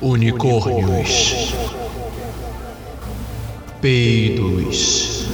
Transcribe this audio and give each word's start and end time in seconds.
unicórnios, 0.00 1.52
peidos, 3.80 5.26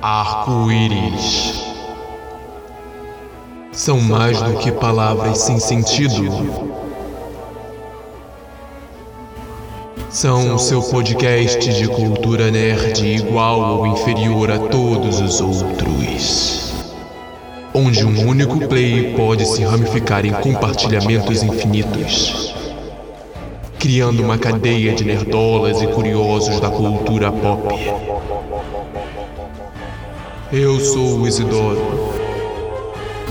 arco-íris. 0.00 1.64
São 3.72 4.00
mais 4.00 4.40
do 4.40 4.56
que 4.58 4.70
palavras 4.70 5.38
sem 5.38 5.58
sentido. 5.58 6.76
São 10.08 10.54
o 10.54 10.58
seu 10.58 10.80
podcast 10.82 11.68
de 11.68 11.88
cultura 11.88 12.50
nerd 12.50 13.04
igual 13.04 13.78
ou 13.78 13.86
inferior 13.88 14.52
a 14.52 14.58
todos 14.58 15.20
os 15.20 15.40
outros. 15.40 16.72
Onde 17.74 18.06
um 18.06 18.28
único 18.28 18.66
play 18.68 19.14
pode 19.14 19.44
se 19.44 19.64
ramificar 19.64 20.24
em 20.24 20.32
compartilhamentos 20.32 21.42
infinitos 21.42 22.55
criando 23.86 24.20
uma 24.20 24.36
cadeia 24.36 24.92
de 24.92 25.04
nerdolas 25.04 25.80
e 25.80 25.86
curiosos 25.86 26.58
da 26.58 26.68
cultura 26.68 27.30
pop. 27.30 27.72
Eu 30.52 30.80
sou 30.80 31.20
o 31.20 31.28
Isidoro, 31.28 32.10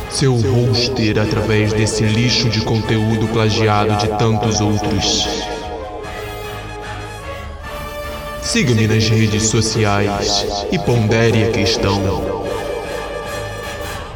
seu 0.09 0.33
hoster 0.33 1.19
através 1.19 1.73
desse 1.73 2.05
lixo 2.05 2.49
de 2.49 2.61
conteúdo 2.61 3.27
plagiado 3.33 3.97
de 3.97 4.07
tantos 4.17 4.61
outros. 4.61 5.27
Siga-me 8.41 8.87
nas 8.87 9.09
redes 9.09 9.49
sociais 9.49 10.65
e 10.71 10.79
pondere 10.79 11.43
a 11.43 11.51
questão. 11.51 11.99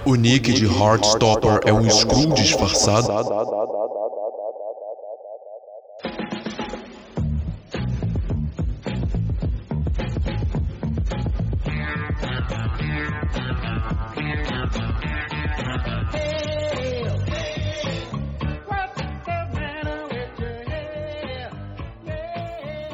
O 0.05 0.15
nick 0.15 0.53
de 0.53 0.67
Heartstopper 0.67 1.59
é 1.65 1.73
um 1.73 1.85
Skrull 1.85 2.33
disfarçado? 2.33 3.09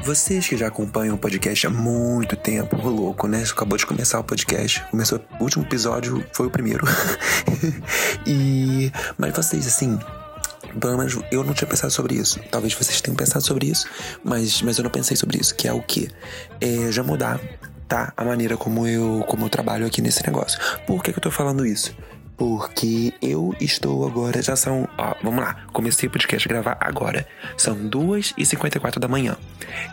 Vocês 0.06 0.48
que 0.48 0.56
já 0.56 0.68
acompanham 0.68 1.16
o 1.16 1.18
podcast 1.18 1.66
há 1.66 1.70
muito 1.72 2.36
tempo, 2.36 2.76
louco, 2.88 3.28
né? 3.28 3.44
Acabou 3.44 3.76
de 3.76 3.88
começar 3.88 4.20
o 4.20 4.24
podcast. 4.24 4.80
Começou 4.92 5.20
o 5.40 5.44
último 5.44 5.66
episódio, 5.66 6.24
foi 6.32 6.46
o 6.46 6.52
primeiro. 6.52 6.86
e. 8.24 8.92
Mas 9.18 9.36
vocês, 9.36 9.66
assim, 9.66 9.98
pelo 10.80 10.96
menos 10.96 11.18
eu 11.32 11.44
não 11.44 11.56
tinha 11.56 11.68
pensado 11.68 11.92
sobre 11.92 12.14
isso. 12.14 12.40
Talvez 12.52 12.76
vocês 12.76 13.02
tenham 13.02 13.16
pensado 13.16 13.44
sobre 13.44 13.66
isso, 13.66 13.88
mas, 14.24 14.62
mas 14.62 14.78
eu 14.78 14.84
não 14.84 14.92
pensei 14.92 15.18
sobre 15.18 15.40
isso, 15.40 15.56
que 15.56 15.68
é 15.68 15.74
o 15.74 15.82
quê? 15.82 16.08
É 16.62 16.92
já 16.92 17.02
mudar, 17.02 17.42
tá? 17.88 18.14
A 18.16 18.24
maneira 18.24 18.56
como 18.56 18.86
eu, 18.86 19.26
como 19.28 19.46
eu 19.46 19.50
trabalho 19.50 19.88
aqui 19.88 20.04
nesse 20.04 20.24
negócio. 20.24 20.60
Por 20.86 21.02
que, 21.02 21.14
que 21.14 21.18
eu 21.18 21.24
tô 21.24 21.32
falando 21.32 21.66
isso? 21.66 21.98
Porque 22.38 23.14
eu 23.22 23.56
estou 23.60 24.06
agora, 24.06 24.42
já 24.42 24.56
são, 24.56 24.88
ó, 24.98 25.16
vamos 25.24 25.44
lá, 25.44 25.66
comecei 25.72 26.08
o 26.08 26.12
podcast 26.12 26.48
a 26.48 26.50
gravar 26.50 26.78
agora. 26.82 27.28
São 27.58 27.76
2h54 27.90 29.00
da 29.00 29.08
manhã. 29.08 29.38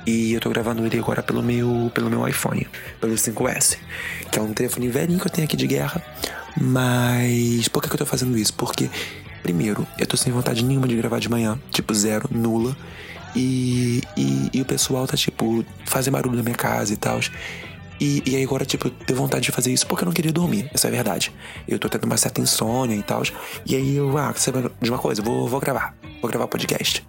E 0.06 0.32
eu 0.32 0.40
tô 0.40 0.50
gravando 0.50 0.84
ele 0.84 0.98
agora 0.98 1.22
pelo 1.22 1.42
meu, 1.42 1.90
pelo 1.94 2.10
meu 2.10 2.26
iPhone, 2.26 2.66
pelo 3.00 3.14
5S, 3.14 3.78
que 4.30 4.38
é 4.38 4.42
um 4.42 4.52
telefone 4.52 4.88
velhinho 4.88 5.20
que 5.20 5.26
eu 5.26 5.30
tenho 5.30 5.44
aqui 5.44 5.56
de 5.56 5.66
guerra. 5.66 6.02
Mas 6.60 7.68
por 7.68 7.82
que, 7.82 7.88
que 7.88 7.94
eu 7.94 7.98
tô 7.98 8.06
fazendo 8.06 8.36
isso? 8.36 8.54
Porque, 8.54 8.90
primeiro, 9.42 9.86
eu 9.98 10.06
tô 10.06 10.16
sem 10.16 10.32
vontade 10.32 10.64
nenhuma 10.64 10.88
de 10.88 10.96
gravar 10.96 11.18
de 11.18 11.28
manhã, 11.28 11.58
tipo 11.70 11.94
zero, 11.94 12.28
nula. 12.30 12.76
E, 13.34 14.02
e, 14.16 14.50
e 14.52 14.60
o 14.60 14.64
pessoal 14.64 15.06
tá, 15.06 15.16
tipo, 15.16 15.64
fazendo 15.86 16.14
barulho 16.14 16.36
na 16.36 16.42
minha 16.42 16.54
casa 16.54 16.92
e 16.92 16.96
tal. 16.96 17.18
E, 18.02 18.20
e 18.26 18.34
aí 18.34 18.42
agora, 18.42 18.64
tipo, 18.64 18.88
eu 18.88 18.90
tenho 18.90 19.16
vontade 19.16 19.44
de 19.44 19.52
fazer 19.52 19.72
isso 19.72 19.86
porque 19.86 20.02
eu 20.02 20.06
não 20.06 20.12
queria 20.12 20.32
dormir. 20.32 20.68
Essa 20.74 20.88
é 20.88 20.90
verdade. 20.90 21.32
Eu 21.68 21.78
tô 21.78 21.88
tendo 21.88 22.02
uma 22.02 22.16
certa 22.16 22.40
insônia 22.40 22.96
e 22.96 23.02
tal. 23.02 23.22
E 23.64 23.76
aí 23.76 23.96
eu, 23.96 24.18
ah, 24.18 24.34
sabe 24.34 24.68
de 24.80 24.90
uma 24.90 24.98
coisa? 24.98 25.22
Vou, 25.22 25.46
vou 25.46 25.60
gravar. 25.60 25.94
Vou 26.20 26.28
gravar 26.28 26.48
podcast. 26.48 27.06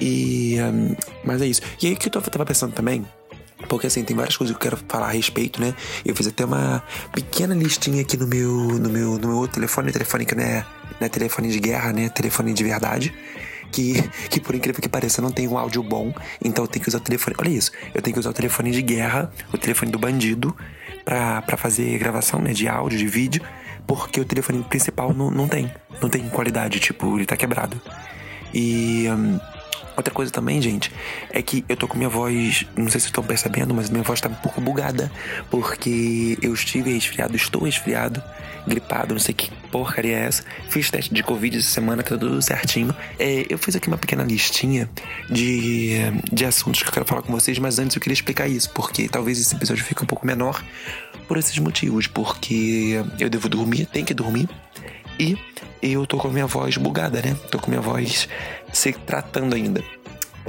E. 0.00 0.56
Um, 0.60 0.96
mas 1.24 1.40
é 1.40 1.46
isso. 1.46 1.60
E 1.80 1.86
aí 1.86 1.92
o 1.92 1.96
que 1.96 2.08
eu 2.08 2.20
tava 2.20 2.44
pensando 2.44 2.72
também 2.72 3.06
porque 3.68 3.86
assim, 3.86 4.04
tem 4.04 4.14
várias 4.14 4.36
coisas 4.36 4.54
que 4.54 4.66
eu 4.66 4.70
quero 4.70 4.84
falar 4.88 5.06
a 5.06 5.12
respeito, 5.12 5.60
né? 5.60 5.74
Eu 6.04 6.14
fiz 6.14 6.26
até 6.26 6.44
uma 6.44 6.82
pequena 7.12 7.54
listinha 7.54 8.02
aqui 8.02 8.16
no 8.16 8.26
meu, 8.26 8.50
no 8.50 8.90
meu, 8.90 9.18
no 9.18 9.28
meu 9.28 9.36
outro 9.38 9.54
telefone, 9.54 9.90
telefone 9.90 10.26
que 10.26 10.34
não 10.34 10.42
é, 10.42 10.66
não 11.00 11.06
é 11.06 11.08
telefone 11.08 11.48
de 11.48 11.58
guerra, 11.58 11.92
né? 11.92 12.08
Telefone 12.10 12.52
de 12.52 12.62
verdade 12.62 13.14
que, 13.76 14.08
que 14.30 14.40
por 14.40 14.54
incrível 14.54 14.80
que 14.80 14.88
pareça, 14.88 15.20
não 15.20 15.30
tem 15.30 15.46
um 15.46 15.58
áudio 15.58 15.82
bom, 15.82 16.14
então 16.42 16.64
eu 16.64 16.68
tenho 16.68 16.82
que 16.82 16.88
usar 16.88 16.98
o 16.98 17.02
telefone. 17.02 17.36
Olha 17.38 17.50
isso, 17.50 17.70
eu 17.94 18.00
tenho 18.00 18.14
que 18.14 18.20
usar 18.20 18.30
o 18.30 18.32
telefone 18.32 18.70
de 18.70 18.80
guerra, 18.80 19.30
o 19.52 19.58
telefone 19.58 19.92
do 19.92 19.98
bandido, 19.98 20.56
pra 21.04 21.56
fazer 21.58 21.98
gravação, 21.98 22.40
né, 22.40 22.52
de 22.54 22.66
áudio, 22.66 22.98
de 22.98 23.06
vídeo, 23.06 23.42
porque 23.86 24.18
o 24.18 24.24
telefone 24.24 24.62
principal 24.64 25.12
não, 25.12 25.30
não 25.30 25.46
tem, 25.46 25.70
não 26.00 26.08
tem 26.08 26.26
qualidade, 26.30 26.80
tipo, 26.80 27.16
ele 27.16 27.26
tá 27.26 27.36
quebrado. 27.36 27.80
E. 28.54 29.06
Um, 29.10 29.55
Outra 29.96 30.12
coisa 30.12 30.30
também, 30.30 30.60
gente, 30.60 30.92
é 31.30 31.40
que 31.40 31.64
eu 31.68 31.76
tô 31.76 31.88
com 31.88 31.96
minha 31.96 32.08
voz, 32.08 32.66
não 32.76 32.88
sei 32.88 33.00
se 33.00 33.06
estão 33.06 33.24
percebendo, 33.24 33.74
mas 33.74 33.88
minha 33.88 34.02
voz 34.02 34.20
tá 34.20 34.28
um 34.28 34.34
pouco 34.34 34.60
bugada, 34.60 35.10
porque 35.50 36.38
eu 36.42 36.52
estive 36.52 36.92
resfriado, 36.92 37.34
estou 37.34 37.62
resfriado, 37.64 38.22
gripado, 38.66 39.14
não 39.14 39.20
sei 39.20 39.34
que 39.34 39.50
porcaria 39.70 40.16
é 40.18 40.24
essa. 40.26 40.44
Fiz 40.68 40.90
teste 40.90 41.14
de 41.14 41.22
Covid 41.22 41.56
essa 41.56 41.70
semana, 41.70 42.02
tá 42.02 42.16
tudo 42.16 42.42
certinho. 42.42 42.94
É, 43.18 43.46
eu 43.48 43.56
fiz 43.56 43.74
aqui 43.74 43.88
uma 43.88 43.96
pequena 43.96 44.22
listinha 44.22 44.88
de, 45.30 45.92
de 46.30 46.44
assuntos 46.44 46.82
que 46.82 46.88
eu 46.88 46.92
quero 46.92 47.06
falar 47.06 47.22
com 47.22 47.32
vocês, 47.32 47.58
mas 47.58 47.78
antes 47.78 47.96
eu 47.96 48.02
queria 48.02 48.14
explicar 48.14 48.46
isso, 48.48 48.70
porque 48.70 49.08
talvez 49.08 49.40
esse 49.40 49.54
episódio 49.54 49.82
fique 49.82 50.02
um 50.02 50.06
pouco 50.06 50.26
menor 50.26 50.62
por 51.26 51.38
esses 51.38 51.58
motivos, 51.58 52.06
porque 52.06 53.02
eu 53.18 53.30
devo 53.30 53.48
dormir, 53.48 53.86
tenho 53.86 54.04
que 54.04 54.14
dormir, 54.14 54.48
e 55.18 55.36
eu 55.82 56.06
tô 56.06 56.16
com 56.18 56.28
a 56.28 56.30
minha 56.30 56.46
voz 56.46 56.76
bugada, 56.76 57.20
né? 57.22 57.36
Tô 57.50 57.58
com 57.58 57.66
a 57.66 57.70
minha 57.70 57.80
voz 57.80 58.28
se 58.72 58.92
tratando 58.92 59.54
ainda. 59.54 59.82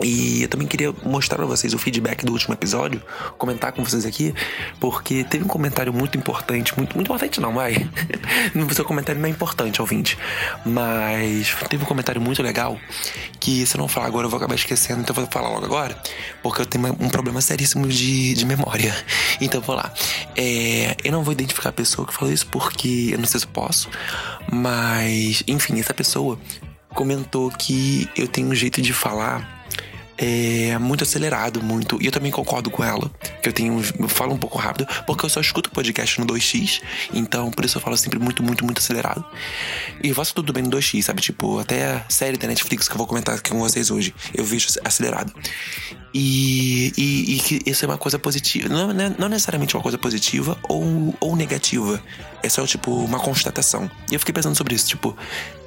E 0.03 0.43
eu 0.43 0.47
também 0.47 0.67
queria 0.67 0.93
mostrar 1.03 1.37
para 1.37 1.45
vocês 1.45 1.73
o 1.73 1.77
feedback 1.77 2.25
do 2.25 2.31
último 2.31 2.53
episódio, 2.53 3.01
comentar 3.37 3.71
com 3.71 3.83
vocês 3.83 4.05
aqui, 4.05 4.33
porque 4.79 5.23
teve 5.23 5.43
um 5.43 5.47
comentário 5.47 5.93
muito 5.93 6.17
importante, 6.17 6.75
muito, 6.77 6.95
muito 6.95 7.07
importante 7.07 7.39
não, 7.39 7.53
vai. 7.53 7.89
o 8.55 8.73
seu 8.73 8.85
comentário 8.85 9.19
não 9.19 9.27
é 9.27 9.31
importante, 9.31 9.81
ouvinte. 9.81 10.17
Mas 10.65 11.55
teve 11.69 11.83
um 11.83 11.87
comentário 11.87 12.21
muito 12.21 12.41
legal 12.43 12.79
que 13.39 13.65
se 13.65 13.75
eu 13.75 13.79
não 13.79 13.87
falar 13.87 14.07
agora 14.07 14.25
eu 14.25 14.29
vou 14.29 14.37
acabar 14.37 14.55
esquecendo, 14.55 15.01
então 15.01 15.15
eu 15.15 15.21
vou 15.21 15.31
falar 15.31 15.49
logo 15.49 15.65
agora, 15.65 15.97
porque 16.43 16.61
eu 16.61 16.65
tenho 16.65 16.87
um 16.99 17.09
problema 17.09 17.41
seríssimo 17.41 17.87
de, 17.87 18.33
de 18.33 18.45
memória. 18.45 18.95
Então 19.39 19.61
vou 19.61 19.75
lá. 19.75 19.93
É, 20.35 20.95
eu 21.03 21.11
não 21.11 21.23
vou 21.23 21.31
identificar 21.31 21.69
a 21.69 21.71
pessoa 21.71 22.07
que 22.07 22.13
falou 22.13 22.33
isso 22.33 22.47
porque 22.47 23.09
eu 23.11 23.19
não 23.19 23.25
sei 23.25 23.39
se 23.39 23.45
eu 23.45 23.51
posso, 23.51 23.87
mas 24.51 25.43
enfim, 25.47 25.79
essa 25.79 25.93
pessoa 25.93 26.39
comentou 26.89 27.51
que 27.51 28.09
eu 28.15 28.27
tenho 28.27 28.47
um 28.47 28.55
jeito 28.55 28.81
de 28.81 28.93
falar 28.93 29.56
é 30.17 30.77
muito 30.77 31.03
acelerado, 31.03 31.61
muito. 31.61 32.01
E 32.01 32.05
eu 32.05 32.11
também 32.11 32.31
concordo 32.31 32.69
com 32.69 32.83
ela, 32.83 33.09
que 33.41 33.47
eu 33.47 33.53
tenho. 33.53 33.81
Eu 33.99 34.07
falo 34.07 34.33
um 34.33 34.37
pouco 34.37 34.57
rápido, 34.57 34.87
porque 35.05 35.25
eu 35.25 35.29
só 35.29 35.39
escuto 35.39 35.69
podcast 35.69 36.19
no 36.19 36.25
2x, 36.25 36.81
então 37.13 37.51
por 37.51 37.63
isso 37.63 37.77
eu 37.77 37.81
falo 37.81 37.95
sempre 37.97 38.19
muito, 38.19 38.41
muito, 38.41 38.65
muito 38.65 38.79
acelerado. 38.79 39.23
E 40.03 40.09
eu 40.09 40.15
faço 40.15 40.33
tudo 40.33 40.51
bem 40.51 40.63
no 40.63 40.69
2x, 40.69 41.03
sabe? 41.03 41.21
Tipo, 41.21 41.59
até 41.59 42.03
série 42.09 42.37
da 42.37 42.47
Netflix 42.47 42.87
que 42.87 42.93
eu 42.93 42.97
vou 42.97 43.07
comentar 43.07 43.35
aqui 43.35 43.51
com 43.51 43.59
vocês 43.59 43.91
hoje, 43.91 44.13
eu 44.33 44.43
vejo 44.43 44.67
acelerado. 44.83 45.33
E, 46.13 46.93
e, 46.97 47.35
e 47.35 47.39
que 47.39 47.61
isso 47.69 47.85
é 47.85 47.87
uma 47.87 47.97
coisa 47.97 48.17
positiva. 48.17 48.69
Não, 48.69 48.89
é, 48.91 49.15
não 49.19 49.29
necessariamente 49.29 49.75
uma 49.75 49.83
coisa 49.83 49.97
positiva 49.97 50.57
ou, 50.67 51.15
ou 51.19 51.35
negativa. 51.35 52.01
É 52.41 52.49
só, 52.49 52.65
tipo, 52.65 52.91
uma 52.91 53.19
constatação. 53.19 53.89
E 54.09 54.15
eu 54.15 54.19
fiquei 54.19 54.33
pensando 54.33 54.55
sobre 54.55 54.73
isso, 54.73 54.87
tipo, 54.87 55.15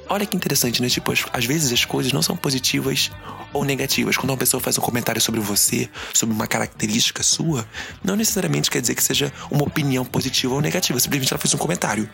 Olha 0.09 0.25
que 0.25 0.35
interessante, 0.35 0.81
né? 0.81 0.89
Tipo, 0.89 1.13
às 1.31 1.45
vezes 1.45 1.71
as 1.71 1.85
coisas 1.85 2.11
não 2.11 2.21
são 2.21 2.35
positivas 2.35 3.09
ou 3.53 3.63
negativas. 3.63 4.17
Quando 4.17 4.31
uma 4.31 4.37
pessoa 4.37 4.61
faz 4.61 4.77
um 4.77 4.81
comentário 4.81 5.21
sobre 5.21 5.39
você, 5.39 5.89
sobre 6.13 6.35
uma 6.35 6.47
característica 6.47 7.23
sua, 7.23 7.65
não 8.03 8.15
necessariamente 8.15 8.69
quer 8.69 8.81
dizer 8.81 8.95
que 8.95 9.03
seja 9.03 9.31
uma 9.49 9.63
opinião 9.63 10.03
positiva 10.03 10.53
ou 10.53 10.61
negativa. 10.61 10.99
Simplesmente 10.99 11.31
ela 11.33 11.39
fez 11.39 11.53
um 11.53 11.57
comentário. 11.57 12.09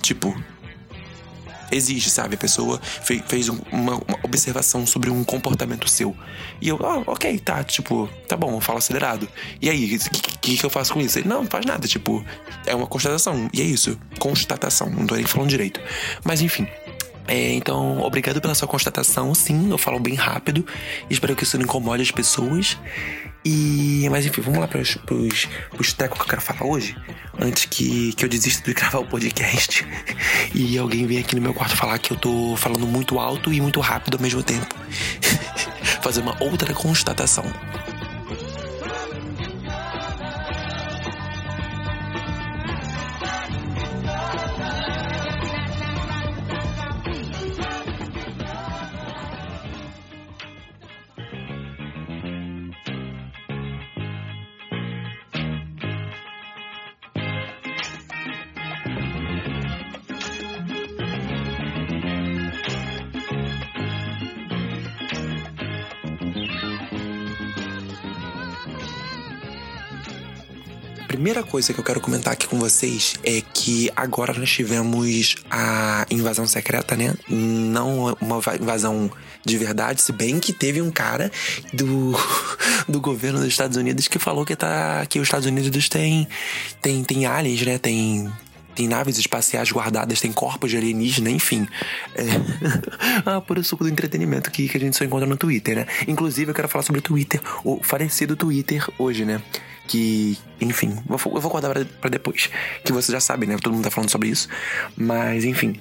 Tipo, 0.00 0.34
existe, 1.76 2.10
sabe? 2.10 2.34
A 2.34 2.38
pessoa 2.38 2.80
fez, 2.82 3.22
fez 3.26 3.48
uma, 3.48 3.62
uma, 3.72 4.00
observação 4.22 4.86
sobre 4.86 5.10
um 5.10 5.24
comportamento 5.24 5.88
seu. 5.88 6.16
E 6.60 6.68
eu, 6.68 6.78
ah, 6.84 7.02
ok, 7.06 7.38
tá, 7.38 7.64
tipo, 7.64 8.08
tá 8.28 8.36
bom, 8.36 8.54
eu 8.54 8.60
falo 8.60 8.78
acelerado. 8.78 9.28
E 9.60 9.68
aí, 9.68 9.84
o 9.84 9.88
que, 9.98 10.20
que, 10.20 10.56
que, 10.56 10.64
eu 10.64 10.70
faço 10.70 10.92
com 10.92 11.00
isso? 11.00 11.18
Ele, 11.18 11.28
não, 11.28 11.42
não 11.42 11.50
faz 11.50 11.64
nada, 11.64 11.88
tipo, 11.88 12.24
é 12.66 12.74
uma 12.74 12.86
constatação. 12.86 13.48
E 13.52 13.60
é 13.60 13.64
isso, 13.64 13.98
constatação, 14.18 14.90
não 14.90 15.06
tô 15.06 15.16
nem 15.16 15.24
falando 15.24 15.48
direito. 15.48 15.80
Mas 16.24 16.40
enfim, 16.42 16.66
é, 17.26 17.52
então, 17.54 18.00
obrigado 18.00 18.40
pela 18.40 18.54
sua 18.54 18.68
constatação. 18.68 19.34
Sim, 19.34 19.70
eu 19.70 19.78
falo 19.78 19.98
bem 19.98 20.14
rápido. 20.14 20.66
Espero 21.08 21.36
que 21.36 21.44
isso 21.44 21.56
não 21.56 21.64
incomode 21.64 22.02
as 22.02 22.10
pessoas. 22.10 22.76
E, 23.44 24.06
mas 24.10 24.24
enfim, 24.24 24.40
vamos 24.40 24.60
lá 24.60 24.68
para 24.68 24.80
os, 24.80 25.92
tecos 25.94 26.18
que 26.18 26.24
eu 26.24 26.28
quero 26.28 26.40
falar 26.40 26.64
hoje. 26.64 26.96
Antes 27.38 27.64
que, 27.64 28.12
que 28.12 28.24
eu 28.24 28.28
desista 28.28 28.62
de 28.62 28.74
gravar 28.74 28.98
o 28.98 29.06
podcast. 29.06 29.84
E 30.54 30.78
alguém 30.78 31.06
vem 31.06 31.18
aqui 31.18 31.34
no 31.34 31.42
meu 31.42 31.54
quarto 31.54 31.76
falar 31.76 31.98
que 31.98 32.12
eu 32.12 32.16
tô 32.16 32.54
falando 32.56 32.86
muito 32.86 33.18
alto 33.18 33.52
e 33.52 33.60
muito 33.60 33.80
rápido 33.80 34.16
ao 34.16 34.22
mesmo 34.22 34.42
tempo. 34.42 34.74
fazer 36.02 36.20
uma 36.20 36.36
outra 36.42 36.72
constatação. 36.74 37.44
Primeira 71.22 71.44
coisa 71.44 71.72
que 71.72 71.78
eu 71.78 71.84
quero 71.84 72.00
comentar 72.00 72.32
aqui 72.32 72.48
com 72.48 72.58
vocês 72.58 73.14
é 73.22 73.40
que 73.54 73.88
agora 73.94 74.32
nós 74.32 74.50
tivemos 74.50 75.36
a 75.48 76.04
invasão 76.10 76.48
secreta, 76.48 76.96
né? 76.96 77.14
Não 77.28 78.12
uma 78.20 78.40
invasão 78.60 79.08
de 79.46 79.56
verdade, 79.56 80.02
se 80.02 80.10
bem 80.10 80.40
que 80.40 80.52
teve 80.52 80.82
um 80.82 80.90
cara 80.90 81.30
do, 81.72 82.12
do 82.90 83.00
governo 83.00 83.38
dos 83.38 83.46
Estados 83.46 83.76
Unidos 83.76 84.08
que 84.08 84.18
falou 84.18 84.44
que, 84.44 84.56
tá, 84.56 85.06
que 85.08 85.20
os 85.20 85.28
Estados 85.28 85.46
Unidos 85.46 85.88
tem, 85.88 86.26
tem, 86.80 87.04
tem 87.04 87.24
aliens, 87.24 87.62
né? 87.62 87.78
Tem 87.78 88.28
tem 88.74 88.88
naves 88.88 89.16
espaciais 89.18 89.70
guardadas, 89.70 90.18
tem 90.18 90.32
corpos 90.32 90.70
de 90.70 90.78
alienígena, 90.78 91.30
enfim. 91.30 91.68
É... 92.16 92.24
ah, 93.26 93.40
por 93.40 93.58
o 93.58 93.62
suco 93.62 93.84
do 93.84 93.90
entretenimento 93.90 94.50
que, 94.50 94.68
que 94.68 94.76
a 94.76 94.80
gente 94.80 94.96
só 94.96 95.04
encontra 95.04 95.28
no 95.28 95.36
Twitter, 95.36 95.76
né? 95.76 95.86
Inclusive, 96.08 96.50
eu 96.50 96.54
quero 96.54 96.68
falar 96.68 96.82
sobre 96.82 96.98
o 96.98 97.02
Twitter, 97.02 97.40
o 97.62 97.78
falecido 97.80 98.34
Twitter 98.34 98.84
hoje, 98.98 99.24
né? 99.24 99.40
Que, 99.92 100.38
enfim, 100.58 100.96
eu 101.06 101.18
vou 101.18 101.50
guardar 101.50 101.84
pra 102.00 102.08
depois. 102.08 102.48
Que 102.82 102.94
você 102.94 103.12
já 103.12 103.20
sabe, 103.20 103.46
né? 103.46 103.58
Todo 103.60 103.74
mundo 103.74 103.84
tá 103.84 103.90
falando 103.90 104.08
sobre 104.08 104.30
isso. 104.30 104.48
Mas, 104.96 105.44
enfim. 105.44 105.78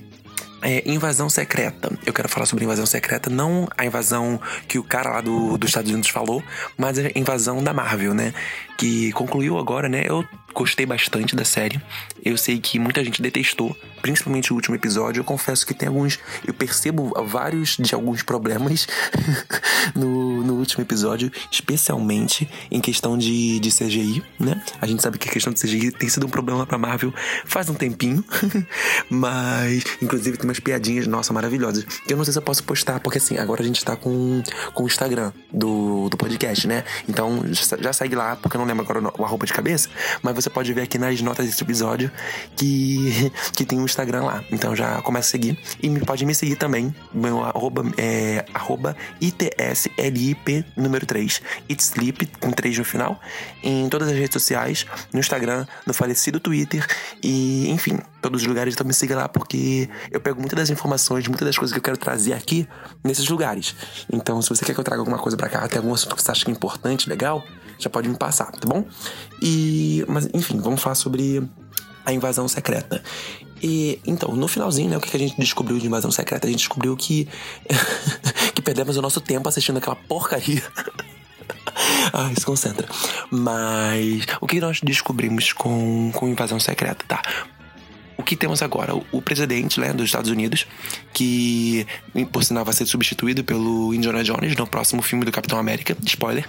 É, 0.62 0.84
invasão 0.86 1.30
secreta. 1.30 1.90
Eu 2.06 2.12
quero 2.12 2.28
falar 2.28 2.46
sobre 2.46 2.66
invasão 2.66 2.86
secreta, 2.86 3.30
não 3.30 3.69
a 3.78 3.86
invasão 3.86 4.40
que 4.68 4.78
o 4.78 4.84
cara 4.84 5.10
lá 5.10 5.22
do, 5.22 5.58
dos 5.58 5.69
Estados 5.69 5.90
Unidos 5.90 6.10
falou, 6.10 6.44
mas 6.78 7.00
a 7.00 7.10
invasão 7.16 7.63
da 7.63 7.74
Marvel, 7.74 8.13
né? 8.13 8.34
Que 8.78 9.13
concluiu 9.13 9.58
agora, 9.58 9.88
né? 9.88 10.04
Eu 10.06 10.28
gostei 10.53 10.86
bastante 10.86 11.36
da 11.36 11.45
série. 11.45 11.81
Eu 12.24 12.38
sei 12.38 12.59
que 12.59 12.77
muita 12.77 13.03
gente 13.03 13.21
detestou, 13.21 13.75
principalmente 14.01 14.51
o 14.51 14.56
último 14.56 14.75
episódio. 14.75 15.21
Eu 15.21 15.24
confesso 15.24 15.65
que 15.65 15.74
tem 15.74 15.88
alguns. 15.88 16.19
Eu 16.45 16.53
percebo 16.53 17.13
vários 17.25 17.77
de 17.77 17.94
alguns 17.95 18.24
problemas 18.24 18.88
no, 19.95 20.44
no 20.44 20.53
último 20.56 20.83
episódio, 20.83 21.31
especialmente 21.51 22.50
em 22.69 22.80
questão 22.80 23.18
de, 23.18 23.59
de 23.59 23.69
CGI, 23.69 24.24
né? 24.39 24.62
A 24.80 24.86
gente 24.86 25.01
sabe 25.01 25.18
que 25.18 25.30
a 25.30 25.31
questão 25.31 25.53
de 25.53 25.59
CGI 25.59 25.92
tem 25.92 26.09
sido 26.09 26.27
um 26.27 26.30
problema 26.30 26.65
pra 26.65 26.77
Marvel 26.77 27.13
faz 27.45 27.69
um 27.69 27.74
tempinho, 27.74 28.24
mas 29.09 29.83
inclusive 30.01 30.38
tem 30.38 30.48
umas 30.48 30.59
piadinhas, 30.59 31.07
nossa, 31.07 31.33
maravilhosas. 31.33 31.86
Eu 32.07 32.18
não 32.18 32.24
sei 32.24 32.33
se 32.33 32.39
eu 32.39 32.44
posso 32.44 32.63
postar, 32.63 33.00
porque 33.00 33.18
assim, 33.18 33.38
agora 33.38 33.62
a 33.62 33.65
gente 33.65 33.83
tá 33.83 33.95
com, 33.95 34.44
com 34.74 34.83
o 34.83 34.88
Instagram 34.88 35.31
do, 35.51 36.09
do 36.09 36.18
podcast, 36.18 36.68
né? 36.68 36.83
Então 37.07 37.44
já, 37.80 37.94
segue 37.94 38.15
lá, 38.15 38.36
porque 38.36 38.56
eu 38.56 38.59
não 38.59 38.65
lembro 38.65 38.83
agora 38.83 39.13
o 39.18 39.25
arroba 39.25 39.45
de 39.45 39.53
cabeça, 39.53 39.89
mas 40.21 40.33
você 40.41 40.49
pode 40.49 40.73
ver 40.73 40.81
aqui 40.81 40.97
nas 40.97 41.21
notas 41.21 41.45
desse 41.45 41.63
episódio 41.63 42.11
que, 42.55 43.31
que 43.55 43.65
tem 43.65 43.79
um 43.79 43.85
Instagram 43.85 44.23
lá. 44.23 44.43
Então 44.51 44.75
já 44.75 45.01
começa 45.01 45.27
a 45.27 45.31
seguir. 45.31 45.57
E 45.81 45.89
pode 45.99 46.25
me 46.25 46.33
seguir 46.33 46.55
também. 46.55 46.93
Meu 47.13 47.43
arroba 47.43 47.83
é 47.97 48.45
arroba 48.53 48.95
ITSLIP 49.19 50.65
número 50.75 51.05
3. 51.05 51.41
Sleep 51.69 52.25
com 52.39 52.51
3 52.51 52.77
no 52.77 52.85
final. 52.85 53.19
Em 53.63 53.89
todas 53.89 54.07
as 54.07 54.15
redes 54.15 54.33
sociais, 54.33 54.85
no 55.13 55.19
Instagram, 55.19 55.65
no 55.85 55.93
falecido 55.93 56.39
Twitter 56.39 56.85
e, 57.23 57.69
enfim, 57.69 57.99
todos 58.21 58.41
os 58.41 58.47
lugares. 58.47 58.73
Então 58.73 58.85
me 58.85 58.93
siga 58.93 59.15
lá 59.15 59.27
porque 59.27 59.89
eu 60.11 60.19
pego 60.19 60.39
muitas 60.39 60.57
das 60.57 60.69
informações, 60.69 61.27
muitas 61.27 61.45
das 61.45 61.57
coisas 61.57 61.73
que 61.73 61.79
eu 61.79 61.83
quero 61.83 61.97
trazer 61.97 62.33
aqui 62.33 62.67
nesses 63.03 63.27
lugares. 63.27 63.75
Então, 64.11 64.41
se 64.41 64.49
você 64.49 64.63
quer 64.65 64.73
que 64.73 64.79
eu 64.79 64.83
traga 64.83 65.01
alguma 65.01 65.17
coisa 65.17 65.38
para 65.38 65.49
cá, 65.49 65.67
tem 65.67 65.79
algum 65.79 65.93
assunto 65.93 66.15
que 66.15 66.21
você 66.21 66.31
acha 66.31 66.45
que 66.45 66.51
é 66.51 66.53
importante, 66.53 67.09
legal, 67.09 67.43
já 67.83 67.89
pode 67.89 68.07
me 68.07 68.18
passar, 68.18 68.51
tá 68.51 68.68
bom? 68.68 68.86
E, 69.42 70.06
mas 70.07 70.30
enfim, 70.33 70.60
vamos 70.60 70.81
falar 70.81 70.95
sobre 70.95 71.44
a 72.06 72.13
invasão 72.13 72.48
secreta. 72.48 73.01
E 73.62 74.00
então, 74.06 74.36
no 74.36 74.48
finalzinho, 74.48 74.89
né, 74.89 74.98
o 74.98 75.01
que 75.01 75.16
a 75.16 75.19
gente 75.19 75.39
descobriu 75.39 75.78
de 75.78 75.86
invasão 75.86 76.10
secreta? 76.10 76.48
A 76.48 76.50
gente 76.50 76.60
descobriu 76.60 76.95
que 76.98 77.28
que 78.56 78.62
perdemos 78.62 78.98
o 78.98 79.01
nosso 79.01 79.22
tempo 79.22 79.48
assistindo 79.48 79.78
aquela 79.78 79.95
porcaria. 79.95 80.63
Ai, 82.13 82.33
se 82.36 82.45
concentra. 82.45 82.88
Mas 83.30 84.25
o 84.39 84.48
que 84.48 84.60
nós 84.60 84.81
descobrimos 84.81 85.54
com, 85.54 86.12
com 86.13 86.27
invasão 86.27 86.60
secreta, 86.60 87.06
tá? 87.07 87.22
O 88.21 88.23
que 88.23 88.35
temos 88.35 88.62
agora? 88.62 88.94
O, 89.12 89.21
presidente 89.21 89.79
né, 89.79 89.91
dos 89.94 90.06
Estados 90.06 90.29
Unidos, 90.29 90.68
que 91.12 91.88
por 92.31 92.44
sinal 92.44 92.63
vai 92.63 92.73
ser 92.73 92.85
substituído 92.85 93.44
pelo 93.44 93.94
Indiana 93.94 94.23
Jones 94.23 94.56
no 94.56 94.68
próximo 94.68 95.01
filme 95.01 95.25
do 95.25 95.31
Capitão 95.31 95.57
América, 95.57 95.97
spoiler. 96.06 96.47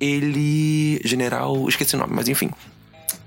Ele. 0.00 1.00
General. 1.04 1.68
Esqueci 1.68 1.94
o 1.94 1.98
nome, 1.98 2.12
mas 2.14 2.28
enfim 2.28 2.50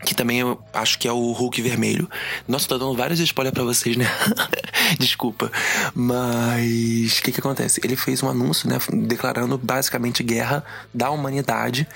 que 0.05 0.13
também 0.13 0.39
eu 0.39 0.61
acho 0.73 0.97
que 0.99 1.07
é 1.07 1.11
o 1.11 1.31
Hulk 1.31 1.61
vermelho. 1.61 2.09
Nossa, 2.47 2.67
tô 2.67 2.77
dando 2.77 2.95
vários 2.95 3.19
spoilers 3.19 3.53
para 3.53 3.63
vocês, 3.63 3.97
né? 3.97 4.05
Desculpa. 4.99 5.51
Mas 5.93 7.17
o 7.17 7.23
que 7.23 7.31
que 7.31 7.39
acontece? 7.39 7.81
Ele 7.83 7.95
fez 7.95 8.21
um 8.21 8.29
anúncio, 8.29 8.69
né, 8.69 8.77
declarando 9.05 9.57
basicamente 9.57 10.23
guerra 10.23 10.63
da 10.93 11.09
humanidade 11.09 11.87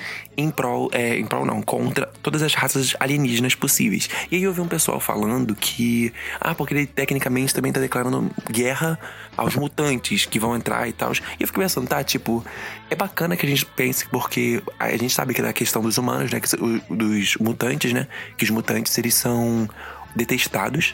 em 0.41 0.51
prol, 0.51 0.89
é, 0.91 1.17
em 1.17 1.25
prol 1.25 1.45
não, 1.45 1.61
contra 1.61 2.07
todas 2.21 2.41
as 2.41 2.53
raças 2.53 2.95
alienígenas 2.99 3.55
possíveis. 3.55 4.09
E 4.29 4.35
aí 4.35 4.43
eu 4.43 4.53
vi 4.53 4.61
um 4.61 4.67
pessoal 4.67 4.99
falando 4.99 5.55
que, 5.55 6.13
ah, 6.39 6.53
porque 6.53 6.73
ele 6.73 6.85
tecnicamente 6.85 7.53
também 7.53 7.71
tá 7.71 7.79
declarando 7.79 8.29
guerra 8.49 8.99
aos 9.37 9.55
mutantes 9.55 10.25
que 10.25 10.39
vão 10.39 10.55
entrar 10.55 10.87
e 10.87 10.93
tal. 10.93 11.13
E 11.13 11.41
eu 11.41 11.47
fico 11.47 11.59
pensando, 11.59 11.87
tá, 11.87 12.03
tipo, 12.03 12.43
é 12.89 12.95
bacana 12.95 13.35
que 13.35 13.45
a 13.45 13.49
gente 13.49 13.65
pense, 13.65 14.07
porque 14.09 14.61
a 14.79 14.89
gente 14.91 15.13
sabe 15.13 15.33
que 15.33 15.41
é 15.41 15.43
da 15.43 15.53
questão 15.53 15.81
dos 15.81 15.97
humanos, 15.97 16.31
né, 16.31 16.39
que, 16.39 16.47
dos 16.93 17.35
mutantes, 17.37 17.93
né, 17.93 18.07
que 18.37 18.43
os 18.43 18.49
mutantes 18.49 18.97
eles 18.97 19.13
são 19.13 19.69
detestados 20.15 20.93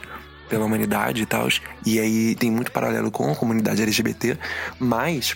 pela 0.50 0.66
humanidade 0.66 1.24
e 1.24 1.26
tal. 1.26 1.48
E 1.86 2.00
aí 2.00 2.36
tem 2.36 2.52
muito 2.52 2.72
paralelo 2.72 3.12
com 3.12 3.32
a 3.32 3.36
comunidade 3.36 3.82
LGBT, 3.82 4.38
mas 4.80 5.36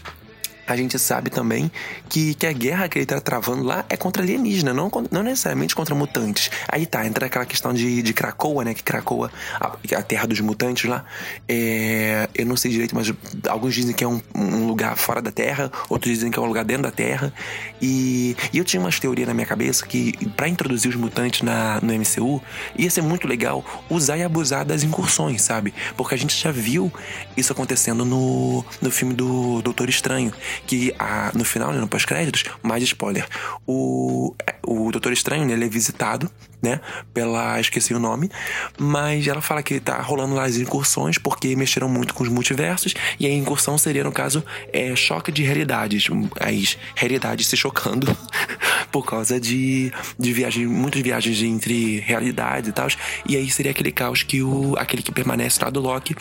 a 0.68 0.76
gente 0.76 0.98
sabe 1.00 1.30
também 1.30 1.72
que, 2.10 2.34
que 2.36 2.46
a 2.46 2.52
guerra 2.52 2.88
que 2.88 3.00
ele 3.00 3.06
tá 3.06 3.20
travando 3.20 3.64
lá 3.64 3.86
é 3.90 3.98
contra 3.98 4.24
alienígena, 4.24 4.74
não, 4.74 4.92
não 5.10 5.24
necessariamente 5.24 5.76
contra 5.76 5.94
mutantes. 5.94 6.50
Aí 6.68 6.86
tá, 6.86 7.06
entra 7.06 7.26
aquela 7.26 7.46
questão 7.46 7.74
de, 7.74 8.02
de 8.02 8.14
Krakoa, 8.14 8.64
né? 8.64 8.74
Que 8.74 8.84
Krakoa, 8.84 9.32
a, 9.60 9.78
a 9.98 10.02
terra 10.02 10.28
dos 10.28 10.40
mutantes 10.40 10.90
lá, 10.90 11.06
é, 11.48 12.30
eu 12.36 12.46
não 12.46 12.56
sei 12.56 12.72
direito, 12.72 12.96
mas 12.96 13.12
alguns 13.48 13.76
dizem 13.76 13.94
que 13.94 14.04
é 14.04 14.08
um, 14.08 14.22
um 14.36 14.68
lugar 14.68 14.96
fora 14.98 15.22
da 15.22 15.32
Terra, 15.32 15.72
outros 15.90 16.14
dizem 16.14 16.32
que 16.32 16.40
é 16.40 16.42
um 16.42 16.46
lugar 16.46 16.64
dentro 16.64 16.84
da 16.84 16.92
Terra. 16.92 17.34
E, 17.82 18.36
e 18.54 18.58
eu 18.58 18.64
tinha 18.64 18.80
umas 18.80 19.00
teorias 19.00 19.28
na 19.28 19.34
minha 19.34 19.46
cabeça 19.46 19.86
que 19.86 20.14
para 20.30 20.48
introduzir 20.48 20.90
os 20.90 20.96
mutantes 20.96 21.42
na, 21.42 21.80
no 21.82 21.94
MCU 21.94 22.42
ia 22.78 22.90
ser 22.90 23.02
muito 23.02 23.28
legal 23.28 23.64
usar 23.90 24.18
e 24.18 24.24
abusar 24.24 24.66
das 24.66 24.84
incursões, 24.84 25.42
sabe? 25.42 25.74
Porque 25.98 26.16
a 26.16 26.18
gente 26.18 26.36
já 26.36 26.52
viu 26.52 26.92
isso 27.36 27.52
acontecendo 27.52 28.06
no, 28.06 28.64
no 28.82 28.92
filme 28.92 29.14
do 29.14 29.62
Doutor 29.62 29.90
Estranho 29.90 30.32
que 30.68 30.94
a, 30.98 31.32
no 31.34 31.44
final, 31.44 31.72
né, 31.72 31.80
no 31.80 31.88
pós-créditos, 31.88 32.44
mais 32.62 32.84
spoiler, 32.84 33.28
o, 33.66 34.34
o 34.66 34.92
Doutor 34.92 35.14
Estranho, 35.14 35.46
né, 35.46 35.54
ele 35.54 35.66
é 35.66 35.70
visitado, 35.70 36.30
né, 36.62 36.80
pela, 37.14 37.60
esqueci 37.60 37.94
o 37.94 38.00
nome, 38.00 38.30
mas 38.78 39.28
ela 39.28 39.42
fala 39.42 39.64
que 39.64 39.80
tá 39.80 40.00
rolando 40.00 40.36
lá 40.36 40.44
as 40.44 40.58
incursões 40.58 41.18
porque 41.18 41.56
mexeram 41.56 41.90
muito 41.90 42.14
com 42.14 42.24
os 42.24 42.30
multiversos 42.30 42.94
e 43.20 43.26
a 43.26 43.34
incursão 43.34 43.78
seria, 43.78 44.04
no 44.04 44.12
caso, 44.12 44.44
é, 44.72 44.96
choque 44.96 45.32
de 45.32 45.44
realidades, 45.44 46.08
as 46.40 46.78
realidades 46.96 47.48
se 47.48 47.58
chocando 47.58 48.16
por 48.92 49.06
causa 49.06 49.40
de, 49.40 49.92
de 50.20 50.34
viagens, 50.34 50.70
muitas 50.70 51.02
viagens 51.02 51.42
entre 51.42 52.00
realidades 52.00 52.70
e 52.70 52.74
tal, 52.74 52.88
e 53.28 53.36
aí 53.36 53.50
seria 53.50 53.72
aquele 53.72 53.92
caos 53.92 54.22
que 54.24 54.44
o, 54.44 54.76
aquele 54.78 55.02
que 55.02 55.12
permanece 55.12 55.64
lá 55.64 55.70
do 55.70 55.80
Loki 55.80 56.16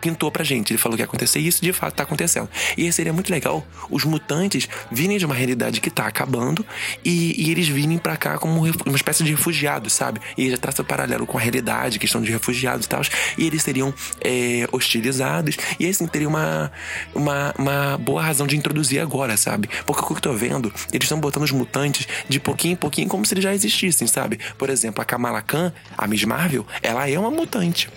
pintou 0.00 0.30
pra 0.30 0.44
gente. 0.44 0.72
Ele 0.72 0.78
falou 0.78 0.96
que 0.96 1.02
ia 1.02 1.06
acontecer 1.06 1.38
isso, 1.40 1.62
de 1.62 1.72
fato 1.72 1.94
tá 1.94 2.02
acontecendo. 2.02 2.48
E 2.76 2.90
seria 2.92 3.12
muito 3.12 3.30
legal 3.30 3.66
os 3.90 4.04
mutantes 4.04 4.68
virem 4.90 5.18
de 5.18 5.26
uma 5.26 5.34
realidade 5.34 5.80
que 5.80 5.90
tá 5.90 6.06
acabando 6.06 6.64
e, 7.04 7.34
e 7.40 7.50
eles 7.50 7.68
virem 7.68 7.98
para 7.98 8.16
cá 8.16 8.38
como 8.38 8.60
uma 8.86 8.96
espécie 8.96 9.24
de 9.24 9.30
refugiados, 9.30 9.92
sabe? 9.92 10.20
E 10.36 10.50
já 10.50 10.56
traça 10.56 10.82
paralelo 10.84 11.26
com 11.26 11.38
a 11.38 11.40
realidade, 11.40 11.98
questão 11.98 12.20
de 12.20 12.30
refugiados 12.30 12.86
e 12.86 12.88
tal. 12.88 13.02
E 13.36 13.46
eles 13.46 13.62
seriam 13.62 13.92
é, 14.20 14.68
hostilizados. 14.72 15.56
E 15.78 15.86
assim, 15.86 16.06
teria 16.06 16.28
uma, 16.28 16.72
uma, 17.14 17.54
uma 17.58 17.98
boa 17.98 18.22
razão 18.22 18.46
de 18.46 18.56
introduzir 18.56 19.00
agora, 19.00 19.36
sabe? 19.36 19.68
Porque 19.86 20.02
o 20.02 20.06
que 20.06 20.12
eu 20.12 20.20
tô 20.20 20.32
vendo, 20.32 20.72
eles 20.92 21.04
estão 21.04 21.20
botando 21.20 21.44
os 21.44 21.52
mutantes 21.52 22.06
de 22.28 22.40
pouquinho 22.40 22.72
em 22.72 22.76
pouquinho 22.76 23.08
como 23.08 23.24
se 23.24 23.34
eles 23.34 23.44
já 23.44 23.54
existissem, 23.54 24.06
sabe? 24.06 24.38
Por 24.56 24.70
exemplo, 24.70 25.02
a 25.02 25.04
Kamala 25.04 25.42
Khan, 25.42 25.72
a 25.96 26.06
Miss 26.06 26.24
Marvel, 26.24 26.66
ela 26.82 27.08
é 27.08 27.18
uma 27.18 27.30
mutante 27.30 27.88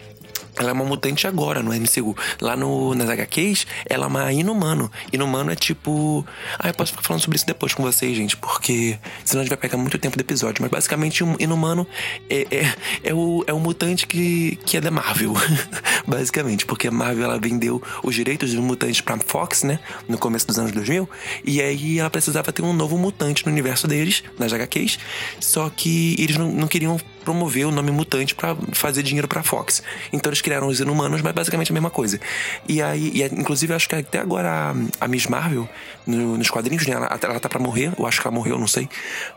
ela 0.61 0.69
é 0.69 0.73
uma 0.73 0.85
mutante 0.85 1.27
agora 1.27 1.61
no 1.63 1.71
MCU. 1.73 2.15
Lá 2.39 2.55
no, 2.55 2.93
nas 2.93 3.09
HQs, 3.09 3.65
ela 3.89 4.05
é 4.05 4.07
uma 4.07 4.31
inumano. 4.31 4.91
Inumano 5.11 5.51
é 5.51 5.55
tipo. 5.55 6.25
Ah, 6.57 6.69
eu 6.69 6.73
posso 6.73 6.91
ficar 6.91 7.03
falando 7.03 7.21
sobre 7.21 7.35
isso 7.35 7.45
depois 7.45 7.73
com 7.73 7.83
vocês, 7.83 8.15
gente, 8.15 8.37
porque 8.37 8.99
senão 9.25 9.41
a 9.41 9.43
gente 9.43 9.49
vai 9.49 9.57
pegar 9.57 9.77
muito 9.77 9.97
tempo 9.97 10.15
do 10.15 10.21
episódio. 10.21 10.61
Mas 10.61 10.69
basicamente, 10.69 11.23
um 11.23 11.35
inumano 11.39 11.87
é, 12.29 12.47
é, 12.51 12.75
é, 13.03 13.13
o, 13.13 13.43
é 13.47 13.53
o 13.53 13.59
mutante 13.59 14.05
que, 14.05 14.57
que 14.65 14.77
é 14.77 14.81
da 14.81 14.91
Marvel. 14.91 15.33
basicamente, 16.07 16.65
porque 16.65 16.87
a 16.87 16.91
Marvel 16.91 17.23
ela 17.23 17.39
vendeu 17.39 17.81
os 18.03 18.13
direitos 18.13 18.53
do 18.53 18.61
mutante 18.61 19.01
pra 19.01 19.17
Fox, 19.17 19.63
né? 19.63 19.79
No 20.07 20.17
começo 20.17 20.45
dos 20.45 20.59
anos 20.59 20.71
2000. 20.71 21.09
E 21.43 21.61
aí 21.61 21.99
ela 21.99 22.09
precisava 22.09 22.51
ter 22.51 22.61
um 22.61 22.73
novo 22.73 22.97
mutante 22.97 23.45
no 23.45 23.51
universo 23.51 23.87
deles, 23.87 24.23
nas 24.37 24.53
HQs. 24.53 24.99
Só 25.39 25.69
que 25.69 26.15
eles 26.19 26.37
não, 26.37 26.51
não 26.51 26.67
queriam 26.67 26.99
promover 27.23 27.65
o 27.65 27.71
nome 27.71 27.91
mutante 27.91 28.35
para 28.35 28.55
fazer 28.73 29.03
dinheiro 29.03 29.27
para 29.27 29.43
Fox. 29.43 29.81
Então 30.11 30.29
eles 30.29 30.41
criaram 30.41 30.67
os 30.67 30.79
inumanos, 30.79 31.21
mas 31.21 31.33
basicamente 31.33 31.71
a 31.71 31.73
mesma 31.73 31.89
coisa. 31.89 32.19
E 32.67 32.81
aí, 32.81 33.11
e, 33.13 33.23
inclusive, 33.23 33.71
eu 33.71 33.75
acho 33.75 33.87
que 33.87 33.95
até 33.95 34.19
agora 34.19 34.49
a, 34.49 35.05
a 35.05 35.07
Miss 35.07 35.27
Marvel, 35.27 35.67
no, 36.05 36.37
nos 36.37 36.49
quadrinhos, 36.49 36.85
né, 36.85 36.93
ela, 36.93 37.19
ela 37.21 37.39
tá 37.39 37.49
pra 37.49 37.59
morrer, 37.59 37.93
eu 37.97 38.05
acho 38.05 38.21
que 38.21 38.27
ela 38.27 38.35
morreu, 38.35 38.57
não 38.57 38.67
sei. 38.67 38.89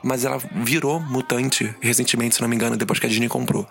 Mas 0.02 0.24
ela 0.24 0.38
virou 0.52 1.00
mutante 1.00 1.74
recentemente, 1.80 2.34
se 2.34 2.40
não 2.40 2.48
me 2.48 2.56
engano, 2.56 2.76
depois 2.76 2.98
que 2.98 3.06
a 3.06 3.08
Disney 3.08 3.28
comprou. 3.28 3.66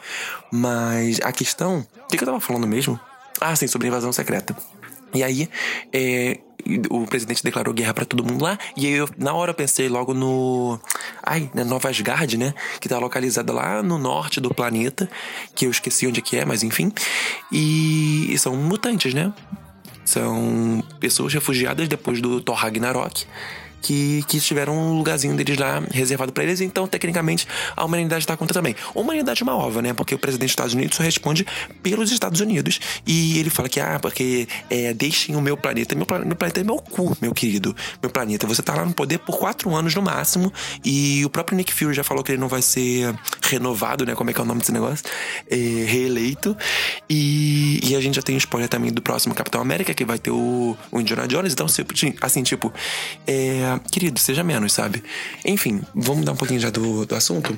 Mas 0.52 1.20
a 1.22 1.32
questão. 1.32 1.86
O 2.04 2.08
que, 2.08 2.18
que 2.18 2.24
eu 2.24 2.28
tava 2.28 2.40
falando 2.40 2.68
mesmo? 2.68 3.00
Ah, 3.42 3.56
sim, 3.56 3.68
sobre 3.68 3.88
invasão 3.88 4.14
secreta. 4.14 4.56
E 5.14 5.24
aí, 5.24 5.50
é, 5.92 6.40
o 6.90 7.06
presidente 7.06 7.44
declarou 7.44 7.74
guerra 7.74 7.94
para 7.94 8.06
todo 8.06 8.24
mundo 8.24 8.44
lá. 8.44 8.58
E 8.76 8.88
aí, 8.88 8.94
eu, 8.94 9.10
na 9.18 9.34
hora, 9.34 9.52
eu 9.52 9.56
pensei 9.56 9.88
logo 9.90 10.14
no. 10.14 10.80
Ai, 11.22 11.50
na 11.54 11.64
Nova 11.64 11.90
Asgard, 11.90 12.38
né? 12.38 12.54
Que 12.80 12.90
tá 12.90 12.98
localizada 12.98 13.52
lá 13.52 13.84
no 13.84 13.98
norte 13.98 14.40
do 14.40 14.54
planeta. 14.54 15.10
Que 15.56 15.66
eu 15.66 15.72
esqueci 15.72 16.08
onde 16.08 16.22
que 16.22 16.38
é, 16.38 16.46
mas 16.46 16.64
enfim. 16.64 16.92
E, 17.52 18.34
e 18.34 18.38
são 18.38 18.56
mutantes, 18.56 19.14
né? 19.14 19.34
São 20.06 20.84
pessoas 21.00 21.34
refugiadas 21.34 21.88
depois 21.88 22.22
do 22.22 22.42
Thor 22.42 22.56
Ragnarok 22.56 23.26
que, 23.84 24.24
que 24.28 24.40
tiveram 24.40 24.76
um 24.76 24.98
lugarzinho 24.98 25.36
deles 25.36 25.58
lá 25.58 25.84
reservado 25.92 26.32
para 26.32 26.44
eles. 26.44 26.62
Então, 26.62 26.88
tecnicamente, 26.88 27.46
a 27.76 27.84
humanidade 27.84 28.26
tá 28.26 28.36
contra 28.38 28.54
também. 28.54 28.76
Humanidade 28.96 29.42
é 29.42 29.44
uma 29.44 29.56
ova, 29.56 29.82
né? 29.82 29.94
Porque 29.94 30.16
o 30.16 30.18
presidente 30.18 30.48
dos 30.48 30.54
Estados 30.54 30.74
Unidos 30.74 30.96
só 30.96 31.04
responde 31.04 31.46
pelos 31.84 32.12
Estados 32.12 32.40
Unidos. 32.40 32.80
E 33.06 33.38
ele 33.38 33.50
fala 33.50 33.68
que, 33.68 33.80
ah, 33.80 34.00
porque 34.02 34.48
é, 34.70 34.94
deixem 34.94 35.36
o 35.36 35.42
meu 35.42 35.58
planeta. 35.58 35.94
Meu, 35.94 36.08
meu 36.26 36.36
planeta 36.36 36.62
é 36.62 36.64
meu 36.64 36.78
cu, 36.78 37.16
meu 37.22 37.34
querido. 37.34 37.76
Meu 38.02 38.10
planeta. 38.10 38.48
Você 38.48 38.62
tá 38.62 38.74
lá 38.74 38.86
no 38.86 38.94
poder 38.94 39.20
por 39.20 39.38
quatro 39.38 39.76
anos 39.76 39.94
no 39.94 40.02
máximo. 40.02 40.52
E 40.84 41.24
o 41.26 41.30
próprio 41.30 41.58
Nick 41.58 41.74
Fury 41.74 41.94
já 41.94 42.04
falou 42.04 42.24
que 42.24 42.32
ele 42.32 42.40
não 42.40 42.48
vai 42.48 42.62
ser 42.62 43.14
renovado, 43.42 44.06
né? 44.06 44.16
Como 44.16 44.30
é 44.30 44.34
que 44.34 44.40
é 44.40 44.44
o 44.44 44.46
nome 44.46 44.62
desse 44.62 44.72
negócio? 44.72 45.06
É, 45.52 45.56
reeleito. 45.56 46.56
E, 47.10 47.82
e 47.84 47.96
a 47.96 48.02
gente 48.02 48.16
já 48.16 48.22
tem 48.22 48.38
spoiler 48.38 48.70
também 48.70 48.92
do 48.92 49.02
próximo 49.02 49.36
Capitão 49.36 49.60
América, 49.60 49.94
que 49.94 50.06
vai 50.06 50.18
ter 50.18 50.32
o, 50.32 50.78
o 50.90 51.02
Indiana 51.02 51.28
Jones. 51.28 51.52
Então, 51.52 51.68
assim, 52.22 52.44
tipo, 52.44 52.72
é, 53.28 53.73
querido, 53.80 54.20
seja 54.20 54.44
menos, 54.44 54.74
sabe? 54.74 55.04
Enfim, 55.46 55.82
vamos 55.94 56.20
mudar 56.20 56.34
um 56.34 56.38
pouquinho 56.38 56.60
já 56.60 56.70
do, 56.70 57.06
do 57.06 57.16
assunto. 57.16 57.58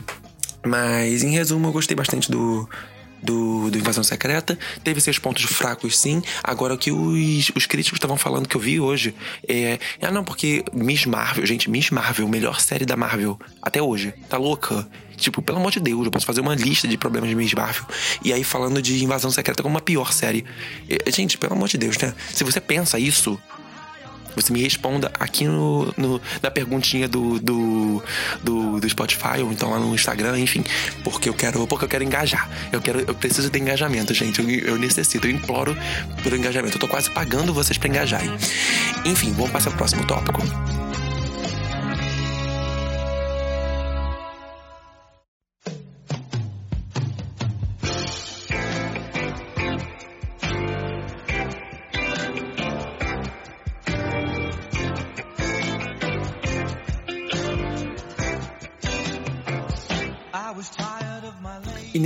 Mas, 0.65 1.24
em 1.24 1.31
resumo, 1.31 1.67
eu 1.67 1.72
gostei 1.72 1.95
bastante 1.95 2.29
do, 2.31 2.67
do, 3.22 3.69
do, 3.69 3.77
Invasão 3.77 4.03
Secreta. 4.03 4.57
Teve 4.84 5.00
seus 5.00 5.19
pontos 5.19 5.43
fracos, 5.43 5.98
sim. 5.98 6.22
Agora, 6.43 6.74
o 6.74 6.77
que 6.77 6.91
os, 6.91 7.51
os 7.55 7.65
críticos 7.65 7.98
estavam 7.98 8.17
falando 8.17 8.48
que 8.48 8.55
eu 8.55 8.62
vi 8.62 8.79
hoje 8.79 9.15
é. 9.48 9.79
Ah, 10.01 10.12
não, 10.12 10.24
porque 10.24 10.63
Miss 10.74 11.05
Marvel, 11.05 11.45
gente, 11.45 11.69
Miss 11.69 11.89
Marvel, 11.91 12.27
melhor 12.27 12.60
série 12.60 12.86
da 12.86 12.95
Marvel 12.95 13.39
até 13.62 13.81
hoje. 13.81 14.13
Tá 14.29 14.38
louca? 14.38 14.88
Tipo, 15.15 15.41
pelo 15.41 15.60
amor 15.60 15.72
de 15.72 15.79
Deus, 15.79 16.05
eu 16.05 16.12
posso 16.12 16.25
fazer 16.25 16.41
uma 16.41 16.55
lista 16.55 16.88
de 16.88 16.98
problemas 16.98 17.29
de 17.29 17.36
Miss 17.36 17.53
Marvel. 17.53 17.86
E 18.24 18.34
aí, 18.34 18.43
falando 18.43 18.81
de 18.81 19.03
Invasão 19.03 19.31
Secreta 19.31 19.63
como 19.63 19.77
a 19.77 19.81
pior 19.81 20.12
série. 20.12 20.45
Gente, 21.07 21.38
pelo 21.38 21.53
amor 21.53 21.69
de 21.69 21.77
Deus, 21.77 21.98
né? 21.98 22.13
Se 22.34 22.43
você 22.43 22.60
pensa 22.60 23.00
isso, 23.00 23.39
você 24.35 24.51
me 24.51 24.61
responda 24.61 25.11
aqui 25.19 25.45
no, 25.45 25.93
no 25.97 26.21
na 26.41 26.51
perguntinha 26.51 27.07
do, 27.07 27.39
do, 27.39 28.03
do, 28.43 28.79
do, 28.79 28.89
Spotify 28.89 29.41
ou 29.41 29.51
então 29.51 29.69
lá 29.69 29.79
no 29.79 29.93
Instagram, 29.93 30.39
enfim, 30.39 30.63
porque 31.03 31.29
eu 31.29 31.33
quero, 31.33 31.65
porque 31.67 31.85
eu 31.85 31.89
quero 31.89 32.03
engajar. 32.03 32.49
Eu 32.71 32.81
quero, 32.81 32.99
eu 33.01 33.15
preciso 33.15 33.49
de 33.49 33.59
engajamento, 33.59 34.13
gente. 34.13 34.41
Eu, 34.41 34.49
eu 34.49 34.77
necessito, 34.77 35.27
eu 35.27 35.31
imploro 35.31 35.75
pelo 36.23 36.35
engajamento. 36.35 36.75
Eu 36.75 36.79
tô 36.79 36.87
quase 36.87 37.09
pagando 37.09 37.53
vocês 37.53 37.77
para 37.77 37.89
engajarem. 37.89 38.31
Enfim, 39.05 39.31
vamos 39.33 39.51
passar 39.51 39.69
pro 39.69 39.79
próximo 39.79 40.05
tópico. 40.05 40.41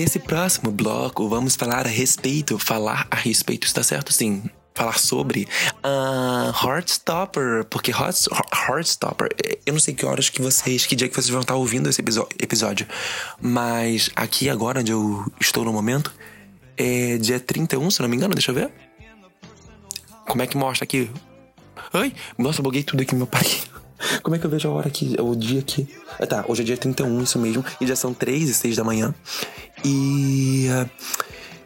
Nesse 0.09 0.17
próximo 0.17 0.71
bloco 0.71 1.29
vamos 1.29 1.55
falar 1.55 1.85
a 1.85 1.89
respeito, 1.89 2.57
falar 2.57 3.05
a 3.11 3.15
respeito, 3.15 3.67
está 3.67 3.83
certo? 3.83 4.11
Sim, 4.11 4.41
falar 4.73 4.97
sobre 4.97 5.47
uh, 5.85 6.65
Heartstopper, 6.65 7.63
porque 7.65 7.91
Heart, 7.91 8.25
Heartstopper, 8.51 9.29
eu 9.67 9.71
não 9.71 9.79
sei 9.79 9.93
que 9.93 10.03
horas 10.03 10.27
que 10.27 10.41
vocês, 10.41 10.87
que 10.87 10.95
dia 10.95 11.07
que 11.07 11.13
vocês 11.13 11.29
vão 11.29 11.41
estar 11.41 11.53
ouvindo 11.53 11.87
esse 11.87 12.01
episódio, 12.01 12.87
mas 13.39 14.09
aqui 14.15 14.49
agora 14.49 14.79
onde 14.79 14.91
eu 14.91 15.31
estou 15.39 15.63
no 15.63 15.71
momento, 15.71 16.11
é 16.75 17.19
dia 17.19 17.39
31, 17.39 17.91
se 17.91 18.01
não 18.01 18.09
me 18.09 18.15
engano, 18.15 18.33
deixa 18.33 18.49
eu 18.49 18.55
ver. 18.55 18.71
Como 20.27 20.41
é 20.41 20.47
que 20.47 20.57
mostra 20.57 20.85
aqui? 20.85 21.07
Ai, 21.93 22.15
nossa, 22.35 22.63
buguei 22.63 22.81
tudo 22.81 23.03
aqui, 23.03 23.13
meu 23.13 23.27
pai. 23.27 23.45
Como 24.23 24.35
é 24.35 24.39
que 24.39 24.45
eu 24.45 24.49
vejo 24.49 24.69
a 24.69 24.71
hora 24.71 24.87
aqui, 24.87 25.15
o 25.19 25.35
dia 25.35 25.59
aqui? 25.59 25.87
Ah, 26.19 26.25
tá, 26.25 26.45
hoje 26.47 26.61
é 26.61 26.65
dia 26.65 26.77
31, 26.77 27.21
isso 27.21 27.37
mesmo. 27.37 27.63
E 27.79 27.87
já 27.87 27.95
são 27.95 28.13
3 28.13 28.49
e 28.49 28.53
6 28.53 28.77
da 28.77 28.83
manhã. 28.83 29.13
E. 29.83 30.67
Uh, 30.69 30.89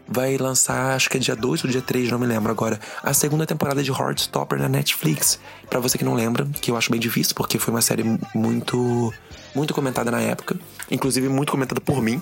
vai 0.07 0.37
lançar, 0.37 0.95
acho 0.95 1.09
que 1.09 1.17
é 1.17 1.19
dia 1.19 1.35
2 1.35 1.63
ou 1.63 1.69
dia 1.69 1.81
3, 1.81 2.11
não 2.11 2.19
me 2.19 2.27
lembro 2.27 2.51
agora, 2.51 2.79
a 3.01 3.13
segunda 3.13 3.45
temporada 3.45 3.81
de 3.81 3.91
Heartstopper 3.91 4.59
na 4.59 4.69
Netflix. 4.69 5.39
Para 5.69 5.79
você 5.79 5.97
que 5.97 6.05
não 6.05 6.13
lembra, 6.13 6.45
que 6.61 6.69
eu 6.69 6.77
acho 6.77 6.91
bem 6.91 6.99
difícil, 6.99 7.33
porque 7.35 7.57
foi 7.57 7.73
uma 7.73 7.81
série 7.81 8.03
muito 8.33 9.13
muito 9.55 9.71
comentada 9.71 10.09
na 10.09 10.19
época, 10.19 10.57
inclusive 10.89 11.29
muito 11.29 11.51
comentada 11.51 11.79
por 11.79 12.01
mim. 12.01 12.19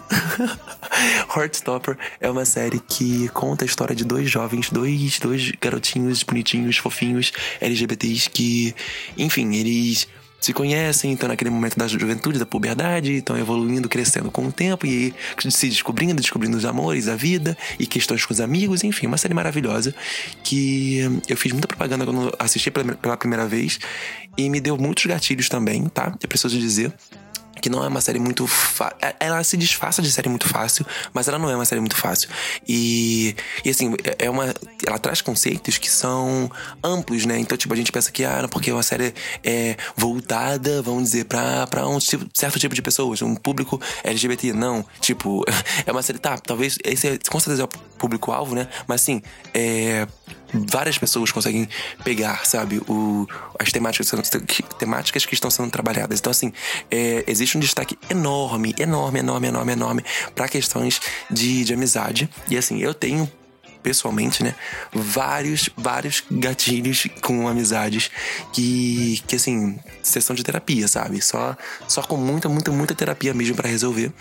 Heartstopper 1.34 1.98
é 2.20 2.30
uma 2.30 2.44
série 2.44 2.80
que 2.80 3.30
conta 3.30 3.64
a 3.64 3.68
história 3.68 3.96
de 3.96 4.04
dois 4.04 4.30
jovens, 4.30 4.70
dois, 4.70 5.18
dois 5.18 5.52
garotinhos 5.62 6.24
bonitinhos, 6.24 6.78
fofinhos, 6.78 7.32
LGBTs 7.62 8.30
que, 8.30 8.76
enfim, 9.18 9.56
eles 9.56 10.10
se 10.42 10.54
conhecem, 10.54 11.14
estão 11.14 11.30
naquele 11.30 11.52
momento 11.52 11.78
da 11.78 11.88
juventude, 11.88 12.40
da 12.40 12.46
puberdade, 12.46 13.14
estão 13.14 13.38
evoluindo, 13.38 13.88
crescendo 13.88 14.32
com 14.32 14.48
o 14.48 14.52
tempo 14.52 14.88
e 14.88 15.14
se 15.38 15.70
descobrindo, 15.70 16.20
descobrindo 16.20 16.58
os 16.58 16.66
amores, 16.66 17.08
a 17.08 17.16
vida 17.16 17.56
e 17.80 17.86
questões 17.86 18.26
com 18.26 18.34
os 18.34 18.42
amigos, 18.42 18.84
enfim, 18.84 19.06
uma 19.06 19.18
série 19.18 19.36
maravilhosa 19.36 19.94
que 20.44 21.00
eu 21.30 21.38
fiz 21.38 21.52
muita 21.52 21.68
propaganda 21.68 22.04
quando 22.06 22.34
assisti 22.40 22.72
pela 22.72 23.16
primeira 23.16 23.48
vez 23.48 23.80
e 24.36 24.50
me 24.50 24.60
deu 24.60 24.78
muitos 24.78 25.06
gatilhos 25.06 25.48
também, 25.48 25.86
tá? 25.86 26.18
Eu 26.20 26.28
preciso 26.28 26.58
dizer 26.58 26.92
que 27.62 27.70
não 27.70 27.84
é 27.84 27.88
uma 27.88 28.02
série 28.02 28.20
muito 28.20 28.48
fácil. 28.48 28.98
É, 29.02 29.16
ela 29.20 29.44
se 29.44 29.56
disfarça 29.56 30.02
de 30.02 30.12
série 30.12 30.28
muito 30.28 30.50
fácil, 30.50 30.86
mas 31.14 31.28
ela 31.28 31.38
não 31.38 31.50
é 31.50 31.56
uma 31.56 31.66
série 31.66 31.80
muito 31.80 31.96
fácil. 31.96 32.30
E, 32.68 33.36
e 33.64 33.70
assim, 33.70 33.94
é 34.18 34.30
uma. 34.30 34.54
Ela 34.86 35.00
traz 35.00 35.22
conceitos 35.22 35.78
que 35.78 35.90
são 35.90 36.52
amplos, 36.84 37.26
né? 37.26 37.38
Então, 37.38 37.58
tipo, 37.58 37.74
a 37.74 37.78
gente 37.78 37.92
pensa 37.92 38.12
que, 38.12 38.26
ah, 38.26 38.48
porque 38.50 38.72
é 38.72 38.74
uma 38.74 38.84
série 38.84 39.14
é 39.44 39.78
voltada, 39.96 40.82
vamos 40.82 41.04
dizer, 41.04 41.26
pra, 41.26 41.68
pra 41.68 41.88
um 41.88 42.00
tipo, 42.00 42.26
certo 42.34 42.60
tipo 42.60 42.74
de 42.74 42.82
pessoas, 42.82 43.22
um 43.22 43.36
público 43.36 43.80
LGBT. 44.04 44.54
Não. 44.54 44.86
Tipo, 45.00 45.44
é 45.86 45.92
uma 45.92 46.02
série, 46.02 46.20
tá, 46.20 46.38
talvez 46.38 46.78
esse 46.84 47.08
é, 47.08 47.20
com 47.30 47.40
certeza 47.40 47.62
é 47.62 47.66
o 47.66 47.68
público-alvo, 47.98 48.56
né? 48.56 48.68
Mas 48.88 49.02
assim, 49.02 49.22
é 49.54 50.08
várias 50.54 50.98
pessoas 50.98 51.32
conseguem 51.32 51.68
pegar, 52.04 52.46
sabe, 52.46 52.82
o, 52.88 53.28
as 53.60 53.72
temáticas, 53.72 54.12
temáticas 54.78 55.26
que 55.26 55.34
estão 55.34 55.50
sendo 55.50 55.70
trabalhadas. 55.70 56.20
Então, 56.20 56.32
assim, 56.32 56.52
é, 56.90 57.24
existe 57.28 57.58
um 57.58 57.60
destaque 57.60 57.98
enorme, 58.10 58.76
enorme, 58.78 59.20
enorme, 59.20 59.48
enorme, 59.48 59.72
enorme 59.74 60.06
para 60.36 60.48
questões 60.48 61.00
de, 61.30 61.64
de 61.64 61.74
amizade. 61.74 62.30
E 62.50 62.58
assim, 62.58 62.80
eu 62.80 62.94
tenho 62.94 63.30
pessoalmente, 63.82 64.44
né? 64.44 64.56
Vários, 64.94 65.70
vários 65.76 66.24
gatilhos 66.32 67.08
com 67.22 67.48
amizades 67.48 68.12
que, 68.54 69.22
que 69.28 69.36
assim, 69.36 69.80
sessão 70.02 70.36
de 70.36 70.44
terapia, 70.44 70.88
sabe? 70.88 71.22
Só, 71.22 71.56
só 71.88 72.02
com 72.02 72.18
muita, 72.18 72.48
muita, 72.48 72.72
muita 72.72 72.96
terapia 72.96 73.34
mesmo 73.34 73.56
para 73.56 73.70
resolver. 73.70 74.12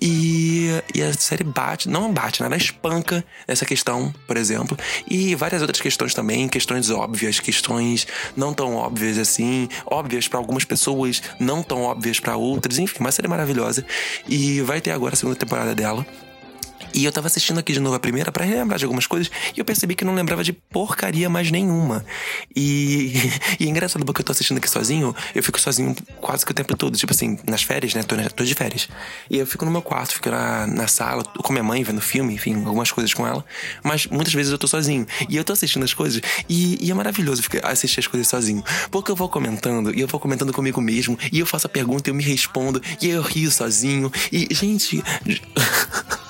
E, 0.00 0.70
e 0.94 1.02
a 1.02 1.12
série 1.12 1.44
bate, 1.44 1.88
não 1.88 2.12
bate, 2.12 2.40
né? 2.40 2.46
Ela 2.46 2.56
espanca 2.56 3.24
essa 3.46 3.64
questão, 3.64 4.14
por 4.26 4.36
exemplo. 4.36 4.76
E 5.08 5.34
várias 5.34 5.62
outras 5.62 5.80
questões 5.80 6.14
também, 6.14 6.48
questões 6.48 6.90
óbvias, 6.90 7.40
questões 7.40 8.06
não 8.36 8.52
tão 8.52 8.74
óbvias 8.74 9.18
assim, 9.18 9.68
óbvias 9.86 10.28
para 10.28 10.38
algumas 10.38 10.64
pessoas, 10.64 11.22
não 11.38 11.62
tão 11.62 11.82
óbvias 11.82 12.20
para 12.20 12.36
outras. 12.36 12.78
Enfim, 12.78 13.00
uma 13.00 13.12
série 13.12 13.28
maravilhosa. 13.28 13.84
E 14.28 14.60
vai 14.62 14.80
ter 14.80 14.90
agora 14.90 15.14
a 15.14 15.16
segunda 15.16 15.36
temporada 15.36 15.74
dela 15.74 16.06
E 16.96 17.04
eu 17.04 17.12
tava 17.12 17.26
assistindo 17.26 17.60
aqui 17.60 17.74
de 17.74 17.78
novo 17.78 17.94
a 17.94 18.00
primeira 18.00 18.32
para 18.32 18.42
relembrar 18.42 18.78
de 18.78 18.86
algumas 18.86 19.06
coisas 19.06 19.30
e 19.54 19.60
eu 19.60 19.64
percebi 19.66 19.94
que 19.94 20.02
não 20.02 20.14
lembrava 20.14 20.42
de 20.42 20.54
porcaria 20.54 21.28
mais 21.28 21.50
nenhuma. 21.50 22.02
E, 22.54 23.12
e 23.60 23.66
é 23.66 23.68
engraçado 23.68 24.02
porque 24.04 24.22
eu 24.22 24.24
tô 24.24 24.32
assistindo 24.32 24.56
aqui 24.56 24.68
sozinho, 24.68 25.14
eu 25.34 25.42
fico 25.42 25.60
sozinho 25.60 25.94
quase 26.22 26.46
que 26.46 26.52
o 26.52 26.54
tempo 26.54 26.74
todo, 26.74 26.96
tipo 26.96 27.12
assim, 27.12 27.38
nas 27.46 27.62
férias, 27.62 27.92
né? 27.92 28.02
Tô, 28.02 28.16
tô 28.34 28.44
de 28.44 28.54
férias. 28.54 28.88
E 29.30 29.36
eu 29.36 29.46
fico 29.46 29.66
no 29.66 29.70
meu 29.70 29.82
quarto, 29.82 30.14
fico 30.14 30.30
na, 30.30 30.66
na 30.66 30.86
sala, 30.86 31.22
com 31.22 31.52
minha 31.52 31.62
mãe 31.62 31.82
vendo 31.82 32.00
filme, 32.00 32.32
enfim, 32.32 32.64
algumas 32.64 32.90
coisas 32.90 33.12
com 33.12 33.26
ela. 33.26 33.44
Mas 33.84 34.06
muitas 34.06 34.32
vezes 34.32 34.50
eu 34.50 34.56
tô 34.56 34.66
sozinho. 34.66 35.06
E 35.28 35.36
eu 35.36 35.44
tô 35.44 35.52
assistindo 35.52 35.84
as 35.84 35.92
coisas 35.92 36.22
e, 36.48 36.82
e 36.82 36.90
é 36.90 36.94
maravilhoso 36.94 37.42
assistir 37.62 38.00
as 38.00 38.06
coisas 38.06 38.26
sozinho. 38.26 38.64
Porque 38.90 39.10
eu 39.10 39.16
vou 39.16 39.28
comentando 39.28 39.94
e 39.94 40.00
eu 40.00 40.08
vou 40.08 40.18
comentando 40.18 40.50
comigo 40.50 40.80
mesmo 40.80 41.18
e 41.30 41.40
eu 41.40 41.46
faço 41.46 41.66
a 41.66 41.70
pergunta 41.70 42.08
e 42.08 42.10
eu 42.10 42.14
me 42.14 42.24
respondo 42.24 42.80
e 43.02 43.10
eu 43.10 43.20
rio 43.20 43.50
sozinho. 43.50 44.10
E, 44.32 44.48
gente. 44.50 45.02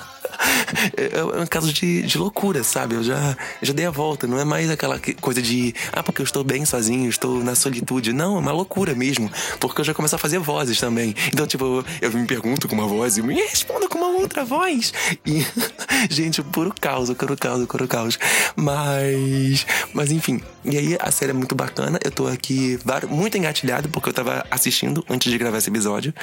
É, 0.95 1.19
é 1.19 1.41
um 1.41 1.45
caso 1.45 1.71
de, 1.71 2.03
de 2.03 2.17
loucura, 2.17 2.63
sabe? 2.63 2.95
Eu 2.95 3.03
já, 3.03 3.37
já 3.61 3.73
dei 3.73 3.85
a 3.85 3.91
volta. 3.91 4.27
Não 4.27 4.39
é 4.39 4.45
mais 4.45 4.69
aquela 4.69 4.99
coisa 5.21 5.41
de, 5.41 5.73
ah, 5.91 6.03
porque 6.03 6.21
eu 6.21 6.25
estou 6.25 6.43
bem 6.43 6.65
sozinho, 6.65 7.09
estou 7.09 7.43
na 7.43 7.55
solitude. 7.55 8.13
Não, 8.13 8.37
é 8.37 8.39
uma 8.39 8.51
loucura 8.51 8.93
mesmo. 8.93 9.31
Porque 9.59 9.81
eu 9.81 9.85
já 9.85 9.93
começo 9.93 10.15
a 10.15 10.19
fazer 10.19 10.39
vozes 10.39 10.79
também. 10.79 11.15
Então, 11.27 11.47
tipo, 11.47 11.83
eu 12.01 12.11
me 12.11 12.25
pergunto 12.25 12.67
com 12.67 12.75
uma 12.75 12.87
voz 12.87 13.17
e 13.17 13.21
me 13.21 13.35
respondo 13.35 13.87
com 13.89 13.97
uma 13.97 14.19
outra 14.19 14.43
voz. 14.43 14.93
E, 15.25 15.45
gente, 16.09 16.41
puro 16.41 16.73
caos, 16.79 17.11
puro 17.11 17.37
caos, 17.37 17.65
puro 17.65 17.87
caos. 17.87 18.19
Mas, 18.55 19.65
mas 19.93 20.11
enfim. 20.11 20.41
E 20.65 20.77
aí, 20.77 20.97
a 20.99 21.11
série 21.11 21.31
é 21.31 21.33
muito 21.33 21.55
bacana. 21.55 21.99
Eu 22.03 22.11
tô 22.11 22.27
aqui 22.27 22.79
muito 23.09 23.37
engatilhado 23.37 23.89
porque 23.89 24.09
eu 24.09 24.13
tava 24.13 24.45
assistindo 24.51 25.05
antes 25.09 25.31
de 25.31 25.37
gravar 25.37 25.57
esse 25.57 25.69
episódio. 25.69 26.13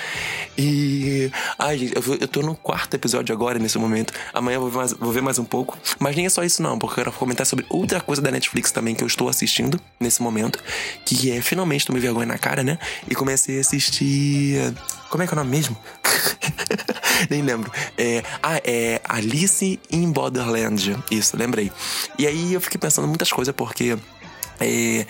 E, 0.56 1.30
ai, 1.58 1.78
gente, 1.78 1.94
eu, 1.96 2.02
eu 2.20 2.28
tô 2.28 2.42
no 2.42 2.54
quarto 2.54 2.94
episódio 2.94 3.34
agora, 3.34 3.58
nesse 3.58 3.78
momento. 3.78 4.03
Amanhã 4.32 4.56
eu 4.56 4.60
vou 4.60 4.70
ver, 4.70 4.76
mais, 4.76 4.92
vou 4.92 5.12
ver 5.12 5.22
mais 5.22 5.38
um 5.38 5.44
pouco. 5.44 5.78
Mas 5.98 6.16
nem 6.16 6.26
é 6.26 6.28
só 6.28 6.42
isso, 6.42 6.62
não, 6.62 6.78
porque 6.78 7.00
eu 7.00 7.04
quero 7.04 7.12
comentar 7.16 7.46
sobre 7.46 7.64
outra 7.68 8.00
coisa 8.00 8.20
da 8.20 8.30
Netflix 8.30 8.70
também 8.72 8.94
que 8.94 9.02
eu 9.02 9.06
estou 9.06 9.28
assistindo 9.28 9.80
nesse 9.98 10.22
momento. 10.22 10.62
Que 11.04 11.30
é 11.30 11.40
finalmente 11.40 11.86
tomei 11.86 12.00
vergonha 12.00 12.26
na 12.26 12.38
cara, 12.38 12.62
né? 12.62 12.78
E 13.08 13.14
comecei 13.14 13.58
a 13.58 13.60
assistir. 13.60 14.74
Como 15.10 15.22
é 15.22 15.26
que 15.26 15.32
é 15.32 15.36
o 15.36 15.36
nome 15.36 15.50
mesmo? 15.50 15.76
Nem 17.30 17.42
lembro. 17.42 17.70
É, 17.96 18.22
ah, 18.42 18.60
é 18.64 19.00
Alice 19.04 19.78
in 19.90 20.10
Borderland. 20.10 20.96
Isso, 21.10 21.36
lembrei. 21.36 21.70
E 22.18 22.26
aí 22.26 22.54
eu 22.54 22.60
fiquei 22.60 22.78
pensando 22.78 23.06
muitas 23.06 23.32
coisas, 23.32 23.54
porque 23.54 23.96
é, 24.60 25.06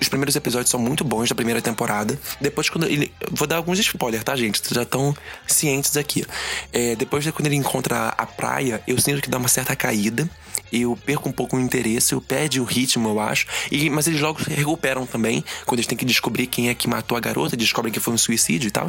os 0.00 0.08
primeiros 0.08 0.34
episódios 0.36 0.70
são 0.70 0.80
muito 0.80 1.04
bons 1.04 1.28
da 1.28 1.34
primeira 1.34 1.60
temporada. 1.60 2.18
Depois, 2.40 2.68
quando 2.68 2.86
ele. 2.86 3.12
Vou 3.30 3.46
dar 3.46 3.56
alguns 3.56 3.78
spoilers, 3.78 4.24
tá, 4.24 4.34
gente? 4.36 4.58
Vocês 4.58 4.74
já 4.74 4.82
estão 4.82 5.16
cientes 5.46 5.96
aqui. 5.96 6.24
É, 6.72 6.96
depois 6.96 7.24
de 7.24 7.32
quando 7.32 7.46
ele 7.46 7.56
encontra 7.56 8.08
a 8.08 8.26
praia, 8.26 8.82
eu 8.86 8.98
sinto 8.98 9.20
que 9.20 9.30
dá 9.30 9.38
uma 9.38 9.48
certa 9.48 9.74
caída. 9.76 10.28
Eu 10.72 10.98
perco 11.04 11.28
um 11.28 11.32
pouco 11.32 11.56
o 11.56 11.60
interesse, 11.60 12.14
eu 12.14 12.20
perde 12.20 12.60
o 12.60 12.64
ritmo, 12.64 13.08
eu 13.08 13.20
acho. 13.20 13.46
E, 13.70 13.88
mas 13.90 14.06
eles 14.06 14.20
logo 14.20 14.40
recuperam 14.42 15.06
também, 15.06 15.44
quando 15.66 15.78
eles 15.78 15.86
têm 15.86 15.96
que 15.96 16.04
descobrir 16.04 16.46
quem 16.46 16.68
é 16.68 16.74
que 16.74 16.88
matou 16.88 17.16
a 17.16 17.20
garota, 17.20 17.56
descobrem 17.56 17.92
que 17.92 18.00
foi 18.00 18.14
um 18.14 18.18
suicídio 18.18 18.68
e 18.68 18.70
tal. 18.70 18.88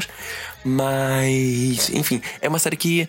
Mas, 0.63 1.89
enfim, 1.89 2.21
é 2.41 2.49
uma 2.49 2.59
série 2.59 2.75
que 2.75 3.07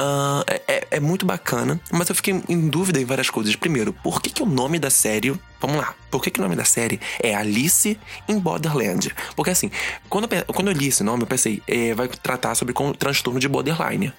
Uh, 0.00 0.44
é, 0.68 0.86
é, 0.92 1.00
muito 1.00 1.26
bacana, 1.26 1.80
mas 1.90 2.08
eu 2.08 2.14
fiquei 2.14 2.40
em 2.48 2.68
dúvida 2.68 3.00
em 3.00 3.04
várias 3.04 3.28
coisas. 3.28 3.56
Primeiro, 3.56 3.92
por 3.92 4.22
que, 4.22 4.30
que 4.30 4.42
o 4.42 4.46
nome 4.46 4.78
da 4.78 4.90
série. 4.90 5.34
Vamos 5.60 5.76
lá, 5.76 5.92
por 6.08 6.22
que, 6.22 6.30
que 6.30 6.38
o 6.38 6.42
nome 6.42 6.54
da 6.54 6.64
série 6.64 7.00
é 7.20 7.34
Alice 7.34 7.98
in 8.28 8.38
Borderland? 8.38 9.12
Porque 9.34 9.50
assim, 9.50 9.72
quando 10.08 10.32
eu, 10.32 10.44
quando 10.54 10.68
eu 10.68 10.72
li 10.72 10.86
esse 10.86 11.02
nome, 11.02 11.24
eu 11.24 11.26
pensei, 11.26 11.60
é, 11.66 11.94
vai 11.94 12.06
tratar 12.06 12.54
sobre 12.54 12.72
transtorno 12.96 13.40
de 13.40 13.48
borderline. 13.48 14.12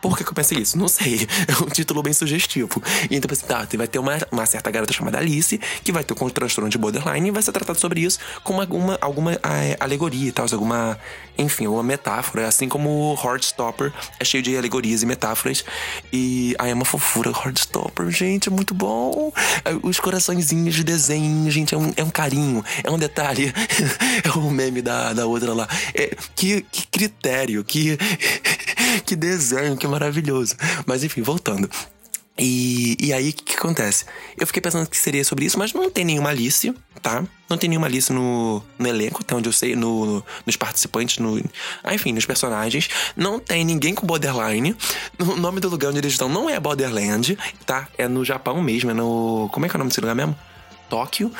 Por 0.00 0.16
que, 0.16 0.24
que 0.24 0.30
eu 0.30 0.34
pensei 0.34 0.58
isso? 0.58 0.78
Não 0.78 0.88
sei. 0.88 1.26
É 1.48 1.62
um 1.62 1.66
título 1.66 2.02
bem 2.02 2.12
sugestivo. 2.12 2.82
Então 3.04 3.20
eu 3.22 3.28
pensei, 3.28 3.48
tá, 3.48 3.66
vai 3.76 3.88
ter 3.88 3.98
uma, 3.98 4.18
uma 4.30 4.44
certa 4.44 4.70
garota 4.70 4.92
chamada 4.92 5.18
Alice 5.18 5.58
que 5.82 5.90
vai 5.90 6.04
ter 6.04 6.14
um 6.20 6.28
transtorno 6.28 6.68
de 6.68 6.76
borderline 6.76 7.28
e 7.28 7.30
vai 7.30 7.42
ser 7.42 7.52
tratado 7.52 7.80
sobre 7.80 8.00
isso 8.00 8.18
com 8.44 8.60
alguma, 8.60 8.98
alguma 9.00 9.32
é, 9.32 9.76
alegoria 9.80 10.28
e 10.28 10.32
tal, 10.32 10.46
alguma, 10.52 10.98
enfim, 11.38 11.64
alguma 11.64 11.82
metáfora. 11.82 12.46
Assim 12.46 12.68
como 12.68 13.18
Heartstopper 13.22 13.92
é 14.20 14.24
cheio 14.24 14.42
de 14.42 14.56
alegorias 14.56 15.02
e 15.02 15.06
metáforas. 15.06 15.64
E 16.12 16.54
aí 16.58 16.70
é 16.70 16.74
uma 16.74 16.84
fofura, 16.84 17.30
Heartstopper, 17.30 18.10
gente, 18.10 18.48
é 18.48 18.52
muito 18.52 18.74
bom. 18.74 19.32
Os 19.82 19.98
coraçõezinhos 19.98 20.74
de 20.74 20.84
desenho, 20.84 21.50
gente, 21.50 21.74
é 21.74 21.78
um, 21.78 21.92
é 21.96 22.04
um 22.04 22.10
carinho, 22.10 22.64
é 22.84 22.90
um 22.90 22.98
detalhe. 22.98 23.52
é 24.24 24.38
o 24.38 24.50
meme 24.50 24.82
da, 24.82 25.12
da 25.12 25.26
outra 25.26 25.54
lá. 25.54 25.68
É, 25.94 26.16
que, 26.36 26.62
que 26.70 26.86
critério, 26.86 27.64
que, 27.64 27.98
que 29.04 29.16
desenho, 29.16 29.76
que 29.76 29.87
maravilhoso. 29.88 30.56
Mas 30.86 31.02
enfim, 31.02 31.22
voltando. 31.22 31.68
E, 32.38 32.96
e 33.00 33.12
aí, 33.12 33.30
o 33.30 33.32
que, 33.32 33.42
que, 33.42 33.56
acontece? 33.56 34.04
Eu 34.38 34.46
fiquei 34.46 34.62
pensando 34.62 34.88
que 34.88 34.96
seria 34.96 35.24
sobre 35.24 35.44
isso, 35.44 35.58
mas 35.58 35.72
não 35.72 35.90
tem 35.90 36.04
nenhuma 36.04 36.28
Alice, 36.28 36.72
tá? 37.02 37.24
Não 37.50 37.58
tem 37.58 37.68
nenhuma 37.68 37.88
Alice 37.88 38.12
no, 38.12 38.62
no 38.78 38.86
elenco, 38.88 39.22
até 39.22 39.34
onde 39.34 39.48
eu 39.48 39.52
sei, 39.52 39.74
no, 39.74 40.06
no, 40.06 40.26
nos 40.46 40.54
participantes, 40.54 41.18
no, 41.18 41.42
ah, 41.82 41.92
enfim, 41.92 42.12
nos 42.12 42.24
personagens. 42.24 42.88
Não 43.16 43.40
tem 43.40 43.64
ninguém 43.64 43.92
com 43.92 44.06
borderline. 44.06 44.76
O 45.18 45.34
nome 45.34 45.58
do 45.58 45.68
lugar 45.68 45.88
onde 45.88 45.98
eles 45.98 46.12
estão 46.12 46.28
não 46.28 46.48
é 46.48 46.60
Borderland, 46.60 47.36
tá? 47.66 47.88
É 47.98 48.06
no 48.06 48.24
Japão 48.24 48.62
mesmo, 48.62 48.92
é 48.92 48.94
no. 48.94 49.48
Como 49.52 49.66
é 49.66 49.68
que 49.68 49.74
é 49.74 49.76
o 49.76 49.78
nome 49.78 49.88
desse 49.88 50.00
lugar 50.00 50.14
mesmo? 50.14 50.38
Tóquio. 50.88 51.32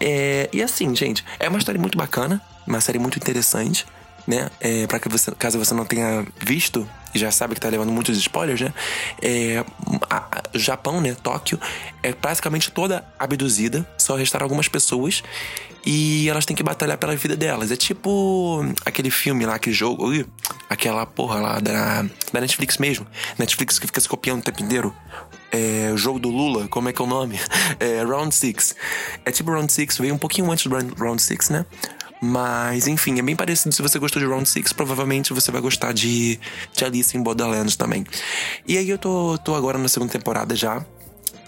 É, 0.00 0.48
e 0.50 0.62
assim, 0.62 0.94
gente, 0.96 1.22
é 1.38 1.48
uma 1.48 1.58
história 1.58 1.78
muito 1.78 1.98
bacana, 1.98 2.40
uma 2.66 2.80
série 2.80 2.98
muito 2.98 3.18
interessante 3.18 3.84
né? 4.28 4.50
É, 4.60 4.86
para 4.86 5.00
que 5.00 5.08
você, 5.08 5.32
caso 5.32 5.58
você 5.58 5.72
não 5.72 5.86
tenha 5.86 6.26
visto 6.38 6.86
e 7.14 7.18
já 7.18 7.30
sabe 7.30 7.54
que 7.54 7.60
tá 7.60 7.68
levando 7.68 7.90
muitos 7.90 8.16
spoilers, 8.18 8.60
né? 8.60 8.72
É, 9.20 9.64
a, 10.08 10.16
a, 10.16 10.42
Japão, 10.54 11.00
né? 11.00 11.16
Tóquio 11.22 11.58
é 12.02 12.12
praticamente 12.12 12.70
toda 12.70 13.04
abduzida, 13.18 13.88
só 13.98 14.16
restaram 14.16 14.44
algumas 14.44 14.68
pessoas 14.68 15.22
e 15.84 16.28
elas 16.28 16.44
têm 16.44 16.56
que 16.56 16.62
batalhar 16.62 16.98
pela 16.98 17.16
vida 17.16 17.36
delas. 17.36 17.70
É 17.70 17.76
tipo 17.76 18.64
aquele 18.84 19.10
filme 19.10 19.46
lá, 19.46 19.54
aquele 19.54 19.74
jogo, 19.74 20.06
ui, 20.06 20.26
aquela 20.68 21.06
porra 21.06 21.40
lá 21.40 21.60
da, 21.60 22.02
da 22.32 22.40
Netflix 22.40 22.78
mesmo. 22.78 23.06
Netflix 23.38 23.78
que 23.78 23.86
fica 23.86 24.00
se 24.00 24.08
copiando 24.08 24.40
o 24.40 24.42
tempo 24.42 24.62
inteiro. 24.62 24.94
É, 25.50 25.90
o 25.94 25.96
jogo 25.96 26.18
do 26.18 26.28
Lula, 26.28 26.68
como 26.68 26.90
é 26.90 26.92
que 26.92 27.00
é 27.00 27.04
o 27.04 27.08
nome? 27.08 27.40
É 27.80 28.02
Round 28.02 28.34
Six. 28.34 28.74
É 29.24 29.30
tipo 29.30 29.50
Round 29.50 29.72
Six, 29.72 29.96
veio 29.98 30.14
um 30.14 30.18
pouquinho 30.18 30.50
antes 30.50 30.66
do 30.66 30.76
Round 31.02 31.22
Six, 31.22 31.48
né? 31.48 31.64
Mas, 32.20 32.86
enfim, 32.86 33.18
é 33.18 33.22
bem 33.22 33.36
parecido. 33.36 33.74
Se 33.74 33.82
você 33.82 33.98
gostou 33.98 34.20
de 34.20 34.26
Round 34.26 34.48
6, 34.48 34.72
provavelmente 34.72 35.32
você 35.32 35.50
vai 35.50 35.60
gostar 35.60 35.92
de, 35.92 36.38
de 36.72 36.84
Alice 36.84 37.16
em 37.16 37.22
Borderlands 37.22 37.76
também. 37.76 38.04
E 38.66 38.76
aí 38.76 38.88
eu 38.88 38.98
tô, 38.98 39.38
tô 39.38 39.54
agora 39.54 39.78
na 39.78 39.88
segunda 39.88 40.12
temporada 40.12 40.54
já 40.56 40.84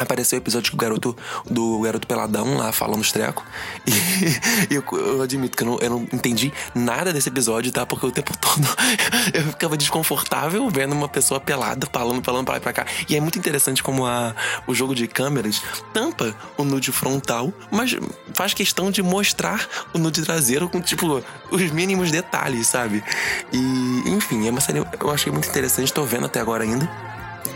apareceu 0.02 0.38
o 0.38 0.42
episódio 0.42 0.70
do 0.72 0.76
garoto, 0.76 1.16
do 1.48 1.80
garoto 1.80 2.06
peladão 2.06 2.56
lá 2.56 2.72
falando 2.72 3.00
os 3.00 3.12
trecos. 3.12 3.44
E 3.86 4.74
eu, 4.74 4.84
eu, 4.92 5.22
admito 5.22 5.56
que 5.56 5.62
eu 5.62 5.66
não, 5.66 5.78
eu 5.78 5.90
não 5.90 6.02
entendi 6.12 6.52
nada 6.74 7.12
desse 7.12 7.28
episódio, 7.28 7.70
tá? 7.70 7.84
Porque 7.84 8.06
o 8.06 8.10
tempo 8.10 8.36
todo 8.38 8.66
eu 9.34 9.42
ficava 9.44 9.76
desconfortável 9.76 10.68
vendo 10.70 10.92
uma 10.92 11.08
pessoa 11.08 11.38
pelada, 11.38 11.86
falando, 11.92 12.24
falando 12.24 12.44
pra 12.44 12.54
lá 12.54 12.58
e 12.58 12.62
pra 12.62 12.72
cá. 12.72 12.86
E 13.08 13.14
é 13.14 13.20
muito 13.20 13.38
interessante 13.38 13.82
como 13.82 14.06
a, 14.06 14.34
o 14.66 14.74
jogo 14.74 14.94
de 14.94 15.06
câmeras 15.06 15.62
tampa 15.92 16.34
o 16.56 16.64
nude 16.64 16.92
frontal, 16.92 17.52
mas 17.70 17.96
faz 18.34 18.54
questão 18.54 18.90
de 18.90 19.02
mostrar 19.02 19.68
o 19.92 19.98
nude 19.98 20.22
traseiro 20.22 20.68
com, 20.68 20.80
tipo, 20.80 21.22
os 21.50 21.70
mínimos 21.70 22.10
detalhes, 22.10 22.66
sabe? 22.66 23.04
E, 23.52 23.58
enfim, 24.06 24.48
é 24.48 24.50
uma 24.50 24.60
série 24.60 24.78
eu 24.78 25.10
achei 25.10 25.32
muito 25.32 25.48
interessante, 25.48 25.92
tô 25.92 26.04
vendo 26.04 26.26
até 26.26 26.40
agora 26.40 26.64
ainda. 26.64 27.09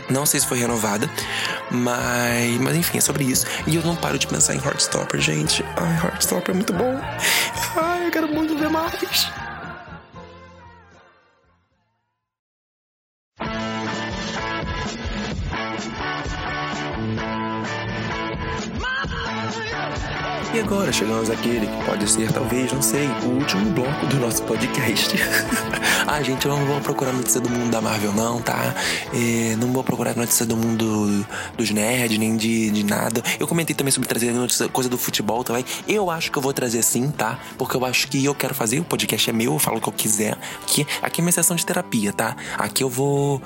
Não 0.09 0.25
sei 0.25 0.39
se 0.39 0.47
foi 0.47 0.59
renovada, 0.59 1.09
mas, 1.71 2.59
mas 2.59 2.75
enfim, 2.75 2.97
é 2.97 3.01
sobre 3.01 3.23
isso. 3.23 3.45
E 3.65 3.75
eu 3.75 3.81
não 3.83 3.95
paro 3.95 4.17
de 4.17 4.27
pensar 4.27 4.55
em 4.55 4.59
Heartstopper, 4.59 5.19
gente. 5.19 5.63
Ai, 5.75 6.05
Heartstopper 6.05 6.53
é 6.53 6.55
muito 6.55 6.73
bom. 6.73 6.99
Ai, 7.75 8.07
eu 8.07 8.11
quero 8.11 8.27
muito 8.27 8.57
ver 8.57 8.69
mais. 8.69 9.29
E 20.55 20.59
agora 20.61 20.89
chegamos 20.89 21.29
àquele 21.29 21.67
que 21.67 21.83
pode 21.83 22.09
ser, 22.09 22.31
talvez, 22.31 22.71
não 22.71 22.81
sei, 22.81 23.05
o 23.25 23.39
último 23.39 23.71
bloco 23.71 24.05
do 24.07 24.15
nosso 24.21 24.41
podcast. 24.43 25.13
ah, 26.07 26.23
gente, 26.23 26.45
eu 26.45 26.57
não 26.57 26.65
vou 26.65 26.79
procurar 26.79 27.11
notícia 27.11 27.41
do 27.41 27.49
mundo 27.49 27.69
da 27.69 27.81
Marvel, 27.81 28.13
não, 28.13 28.41
tá? 28.41 28.73
É, 29.13 29.57
não 29.57 29.73
vou 29.73 29.83
procurar 29.83 30.15
notícia 30.15 30.45
do 30.45 30.55
mundo 30.55 31.27
dos 31.57 31.71
nerds, 31.71 32.17
nem 32.17 32.37
de, 32.37 32.71
de 32.71 32.85
nada. 32.85 33.21
Eu 33.37 33.45
comentei 33.49 33.75
também 33.75 33.91
sobre 33.91 34.07
trazer 34.07 34.31
notícia, 34.31 34.69
coisa 34.69 34.89
do 34.89 34.97
futebol 34.97 35.43
também. 35.43 35.65
Eu 35.89 36.09
acho 36.09 36.31
que 36.31 36.37
eu 36.37 36.41
vou 36.41 36.53
trazer 36.53 36.81
sim, 36.83 37.11
tá? 37.11 37.37
Porque 37.57 37.75
eu 37.75 37.83
acho 37.83 38.07
que 38.07 38.23
eu 38.23 38.33
quero 38.33 38.55
fazer, 38.55 38.79
o 38.79 38.85
podcast 38.85 39.29
é 39.29 39.33
meu, 39.33 39.51
eu 39.51 39.59
falo 39.59 39.79
o 39.79 39.81
que 39.81 39.89
eu 39.89 39.93
quiser. 39.93 40.37
Aqui, 40.63 40.87
aqui 41.01 41.19
é 41.19 41.21
minha 41.21 41.33
sessão 41.33 41.57
de 41.57 41.65
terapia, 41.65 42.13
tá? 42.13 42.33
Aqui 42.57 42.81
eu 42.81 42.89
vou. 42.89 43.41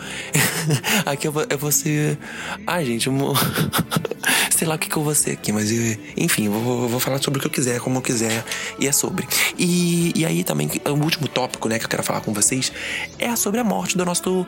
aqui 1.08 1.28
eu 1.28 1.32
vou, 1.32 1.44
eu 1.50 1.58
vou 1.58 1.72
ser. 1.72 2.20
Ah, 2.68 2.84
gente, 2.84 3.08
eu 3.08 3.14
sei 4.56 4.68
lá 4.68 4.76
o 4.76 4.78
que, 4.78 4.90
que 4.90 4.98
eu 4.98 5.04
vou 5.04 5.16
ser 5.16 5.32
aqui, 5.32 5.52
mas 5.52 5.72
eu... 5.72 5.98
enfim, 6.16 6.46
eu 6.46 6.52
vou, 6.52 6.84
eu 6.84 6.90
vou 6.90 6.99
vou 7.00 7.06
falar 7.06 7.22
sobre 7.22 7.40
o 7.40 7.42
que 7.42 7.48
eu 7.48 7.52
quiser, 7.52 7.80
como 7.80 7.98
eu 7.98 8.02
quiser, 8.02 8.44
e 8.78 8.88
é 8.88 8.92
sobre. 8.92 9.28
E, 9.58 10.12
e 10.16 10.26
aí 10.26 10.44
também, 10.44 10.70
o 10.86 10.92
último 10.92 11.28
tópico, 11.28 11.68
né, 11.68 11.80
que 11.80 11.86
eu 11.86 11.90
quero 11.90 12.04
falar 12.04 12.22
com 12.22 12.34
vocês 12.34 12.72
é 13.18 13.36
sobre 13.36 13.60
a 13.60 13.64
morte 13.64 13.98
do 13.98 14.06
nosso 14.06 14.46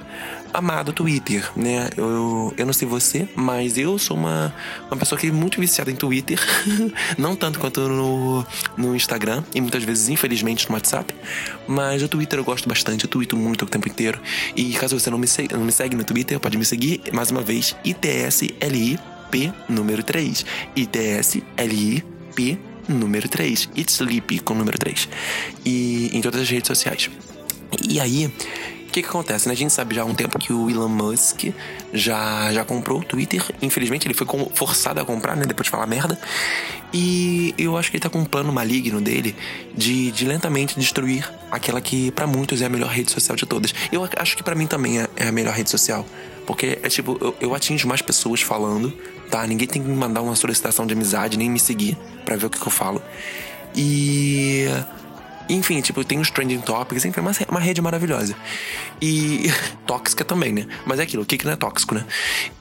amado 0.54 0.92
Twitter, 0.92 1.50
né? 1.56 1.90
Eu, 1.96 2.54
eu 2.58 2.66
não 2.66 2.74
sei 2.74 2.88
você, 2.88 3.28
mas 3.36 3.78
eu 3.78 3.98
sou 3.98 4.18
uma, 4.18 4.54
uma 4.90 4.98
pessoa 4.98 5.18
que 5.20 5.28
é 5.28 5.32
muito 5.32 5.60
viciada 5.60 5.90
em 5.90 5.96
Twitter. 5.96 6.40
não 7.18 7.36
tanto 7.36 7.60
quanto 7.60 7.88
no, 7.88 8.46
no 8.78 8.96
Instagram, 8.96 9.44
e 9.56 9.62
muitas 9.62 9.84
vezes, 9.84 10.10
infelizmente, 10.10 10.68
no 10.68 10.76
WhatsApp. 10.76 11.16
Mas 11.68 12.04
o 12.04 12.08
Twitter 12.08 12.38
eu 12.38 12.44
gosto 12.44 12.68
bastante, 12.68 13.06
eu 13.06 13.10
tweeto 13.10 13.38
muito 13.38 13.64
o 13.64 13.68
tempo 13.68 13.88
inteiro. 13.88 14.20
E 14.56 14.74
caso 14.74 15.00
você 15.00 15.10
não 15.10 15.18
me, 15.18 15.28
segue, 15.28 15.54
não 15.54 15.64
me 15.64 15.72
segue 15.72 15.96
no 15.96 16.04
Twitter, 16.04 16.40
pode 16.40 16.58
me 16.58 16.66
seguir, 16.66 17.02
mais 17.14 17.32
uma 17.32 17.42
vez, 17.42 17.76
ITSLIP 17.86 19.00
número 19.70 20.04
3. 20.04 20.46
ITSLIP 22.32 22.72
número 22.88 23.28
3. 23.28 23.70
It's 23.76 23.96
Sleep 23.96 24.40
com 24.40 24.54
número 24.54 24.78
3. 24.78 25.08
E 25.66 26.10
em 26.14 26.22
todas 26.22 26.42
as 26.42 26.50
redes 26.50 26.68
sociais. 26.68 27.10
E 27.88 28.00
aí, 28.00 28.26
o 28.28 28.92
que, 28.92 29.02
que 29.02 29.08
acontece? 29.08 29.48
Né? 29.48 29.54
A 29.54 29.58
gente 29.58 29.72
sabe 29.72 29.96
já 29.96 30.02
há 30.02 30.06
um 30.06 30.14
tempo 30.14 30.38
que 30.38 30.52
o 30.52 30.70
Elon 30.70 30.90
Musk 30.90 31.46
já, 31.94 32.52
já 32.52 32.66
comprou 32.66 33.00
o 33.00 33.04
Twitter. 33.04 33.44
Infelizmente, 33.62 34.06
ele 34.08 34.14
foi 34.14 34.28
forçado 34.54 35.00
a 35.00 35.06
comprar, 35.06 35.36
né? 35.38 35.46
Depois 35.46 35.66
de 35.66 35.72
falar 35.72 35.88
merda. 35.88 36.20
E 36.94 37.56
eu 37.58 37.78
acho 37.78 37.90
que 37.90 37.98
ele 37.98 38.02
tá 38.02 38.10
com 38.10 38.20
um 38.20 38.26
plano 38.26 38.52
maligno 38.52 39.00
dele 39.00 39.34
de, 39.74 40.12
de 40.12 40.26
lentamente 40.26 40.78
destruir 40.78 41.32
aquela 41.50 41.80
que 41.80 42.12
para 42.12 42.28
muitos 42.28 42.62
é 42.62 42.66
a 42.66 42.70
melhor 42.70 42.90
rede 42.90 43.12
social 43.12 43.36
de 43.36 43.46
todas. 43.46 43.74
Eu 43.92 44.08
acho 44.18 44.36
que 44.36 44.44
para 44.44 44.56
mim 44.56 44.68
também 44.68 45.00
é, 45.00 45.08
é, 45.16 45.28
a 45.28 45.32
melhor 45.32 45.54
rede 45.54 45.70
social. 45.70 46.06
Porque 46.46 46.80
é 46.82 46.90
tipo, 46.90 47.18
eu, 47.22 47.36
eu 47.40 47.56
atingo 47.56 47.88
mais 47.88 48.02
pessoas 48.02 48.42
falando, 48.42 48.92
tá? 49.30 49.46
Ninguém 49.46 49.68
tem 49.68 49.82
que 49.82 49.88
me 49.88 49.96
mandar 49.96 50.22
uma 50.22 50.36
solicitação 50.36 50.86
de 50.86 50.94
amizade, 50.94 51.38
nem 51.38 51.50
me 51.50 51.60
seguir 51.60 51.98
para 52.26 52.36
ver 52.36 52.48
o 52.48 52.50
que, 52.50 52.60
que 52.60 52.68
eu 52.68 52.72
falo. 52.72 53.02
E 53.76 54.68
enfim, 55.50 55.82
tipo, 55.82 56.04
tem 56.04 56.20
os 56.20 56.32
trending 56.32 56.62
topics, 56.62 57.04
enfim, 57.04 57.20
uma, 57.20 57.32
uma 57.50 57.60
rede 57.60 57.82
maravilhosa. 57.82 58.36
E. 59.02 59.52
tóxica 59.86 60.24
também, 60.24 60.54
né? 60.54 60.66
Mas 60.86 61.00
é 61.00 61.04
aquilo, 61.04 61.24
o 61.24 61.26
que, 61.26 61.38
que 61.38 61.46
não 61.46 61.52
é 61.52 61.56
tóxico, 61.56 61.94
né? 61.94 62.06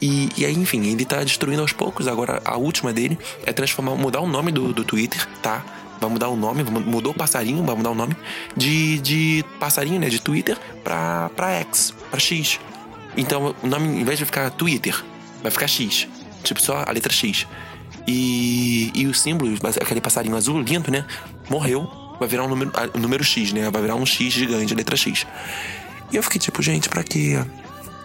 E, 0.00 0.28
e 0.36 0.44
aí, 0.44 0.54
enfim, 0.54 0.84
ele 0.86 1.04
tá 1.04 1.22
destruindo 1.22 1.62
aos 1.62 1.72
poucos. 1.72 2.08
Agora, 2.08 2.42
a 2.44 2.56
última 2.56 2.92
dele 2.92 3.18
é 3.44 3.52
transformar, 3.52 3.94
mudar 3.94 4.20
o 4.20 4.26
nome 4.26 4.50
do, 4.50 4.72
do 4.72 4.84
Twitter, 4.84 5.24
tá? 5.40 5.64
Vai 6.00 6.10
mudar 6.10 6.28
o 6.28 6.36
nome, 6.36 6.64
mudou 6.64 7.12
o 7.12 7.14
passarinho, 7.14 7.62
vai 7.62 7.76
mudar 7.76 7.90
o 7.90 7.94
nome 7.94 8.16
de, 8.56 8.98
de 9.00 9.44
passarinho, 9.60 10.00
né? 10.00 10.08
De 10.08 10.20
Twitter 10.20 10.58
pra, 10.82 11.30
pra 11.36 11.50
X, 11.50 11.94
pra 12.10 12.18
X. 12.18 12.58
Então, 13.20 13.54
o 13.62 13.66
nome, 13.66 13.86
em 14.00 14.04
vez 14.04 14.18
de 14.18 14.24
ficar 14.24 14.50
Twitter, 14.50 15.04
vai 15.42 15.50
ficar 15.50 15.68
X. 15.68 16.08
Tipo, 16.42 16.60
só 16.60 16.84
a 16.86 16.90
letra 16.90 17.12
X. 17.12 17.46
E, 18.08 18.90
e 18.94 19.06
o 19.06 19.12
símbolo, 19.12 19.54
aquele 19.80 20.00
passarinho 20.00 20.34
azul 20.34 20.60
lindo, 20.60 20.90
né? 20.90 21.04
Morreu 21.50 21.86
vai 22.18 22.26
virar 22.26 22.44
um 22.44 22.48
número, 22.48 22.72
um 22.94 22.98
número 22.98 23.22
X, 23.22 23.52
né? 23.52 23.70
Vai 23.70 23.82
virar 23.82 23.94
um 23.94 24.06
X 24.06 24.32
gigante, 24.32 24.74
letra 24.74 24.96
X. 24.96 25.26
E 26.10 26.16
eu 26.16 26.22
fiquei 26.22 26.40
tipo, 26.40 26.62
gente, 26.62 26.88
pra 26.88 27.04
quê? 27.04 27.38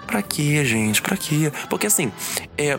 Pra 0.05 0.21
quê, 0.21 0.65
gente? 0.65 1.01
Pra 1.01 1.15
quê? 1.15 1.51
Porque 1.69 1.87
assim, 1.87 2.11
é, 2.57 2.77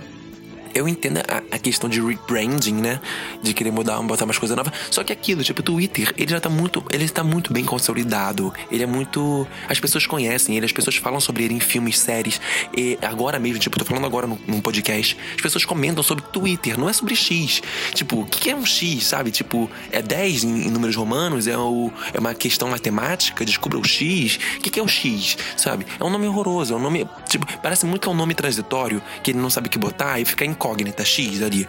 eu 0.77 0.87
entendo 0.87 1.19
a, 1.19 1.57
a, 1.57 1.59
questão 1.59 1.89
de 1.89 2.01
rebranding, 2.03 2.75
né? 2.75 3.01
De 3.43 3.55
querer 3.55 3.71
mudar, 3.71 4.01
botar 4.03 4.27
umas 4.27 4.39
coisas 4.39 4.55
novas. 4.55 4.73
Só 4.91 5.03
que 5.03 5.11
aquilo, 5.11 5.43
tipo, 5.43 5.61
o 5.61 5.63
Twitter, 5.63 6.13
ele 6.19 6.31
já 6.31 6.39
tá 6.39 6.51
muito. 6.51 6.85
Ele 6.93 7.09
tá 7.09 7.25
muito 7.25 7.51
bem 7.51 7.65
consolidado. 7.65 8.53
Ele 8.71 8.83
é 8.83 8.87
muito. 8.87 9.47
As 9.71 9.81
pessoas 9.81 10.07
conhecem 10.07 10.55
ele, 10.55 10.67
as 10.67 10.73
pessoas 10.73 10.97
falam 10.97 11.19
sobre 11.19 11.45
ele 11.45 11.55
em 11.55 11.61
filmes, 11.61 11.99
séries. 11.99 12.39
E 12.77 12.99
agora 13.01 13.39
mesmo, 13.39 13.59
tipo, 13.59 13.79
tô 13.79 13.87
falando 13.87 14.05
agora 14.05 14.27
num, 14.27 14.61
podcast. 14.61 15.17
As 15.35 15.41
pessoas 15.41 15.65
comentam 15.65 16.03
sobre 16.03 16.25
Twitter, 16.25 16.79
não 16.79 16.91
é 16.91 16.93
sobre 16.93 17.17
X. 17.17 17.63
Tipo, 17.95 18.21
o 18.21 18.27
que 18.27 18.51
é 18.51 18.57
um 18.57 18.67
X, 18.67 19.07
sabe? 19.07 19.31
Tipo, 19.31 19.71
é 19.91 20.03
10 20.03 20.45
em, 20.45 20.67
em 20.67 20.71
números 20.71 20.95
romanos? 20.95 21.47
É, 21.47 21.57
o, 21.57 21.91
é 22.13 22.21
uma 22.21 22.35
questão 22.35 22.69
matemática? 22.69 23.47
Descubra 23.47 23.79
o 23.79 23.85
X. 23.85 24.39
O 24.59 24.61
que 24.61 24.79
é 24.79 24.83
o 24.83 24.89
X, 24.89 25.39
sabe? 25.57 25.87
É 25.99 26.05
um 26.05 26.11
nome 26.11 26.27
horroroso. 26.27 26.75
É 26.75 26.77
um 26.77 26.81
nome. 26.81 27.09
Tipo, 27.29 27.47
parece 27.63 27.87
muito 27.87 28.03
que 28.03 28.09
é 28.09 28.13
um 28.13 28.17
nome 28.17 28.35
transitório, 28.35 29.03
que 29.23 29.31
ele 29.31 29.39
não 29.39 29.49
sabe 29.49 29.69
o 29.69 29.71
que 29.71 29.79
botar 29.79 30.21
e 30.21 30.25
fica 30.25 30.45
em 30.45 30.53
incógnita 30.67 31.05
X 31.05 31.43
ali. 31.43 31.69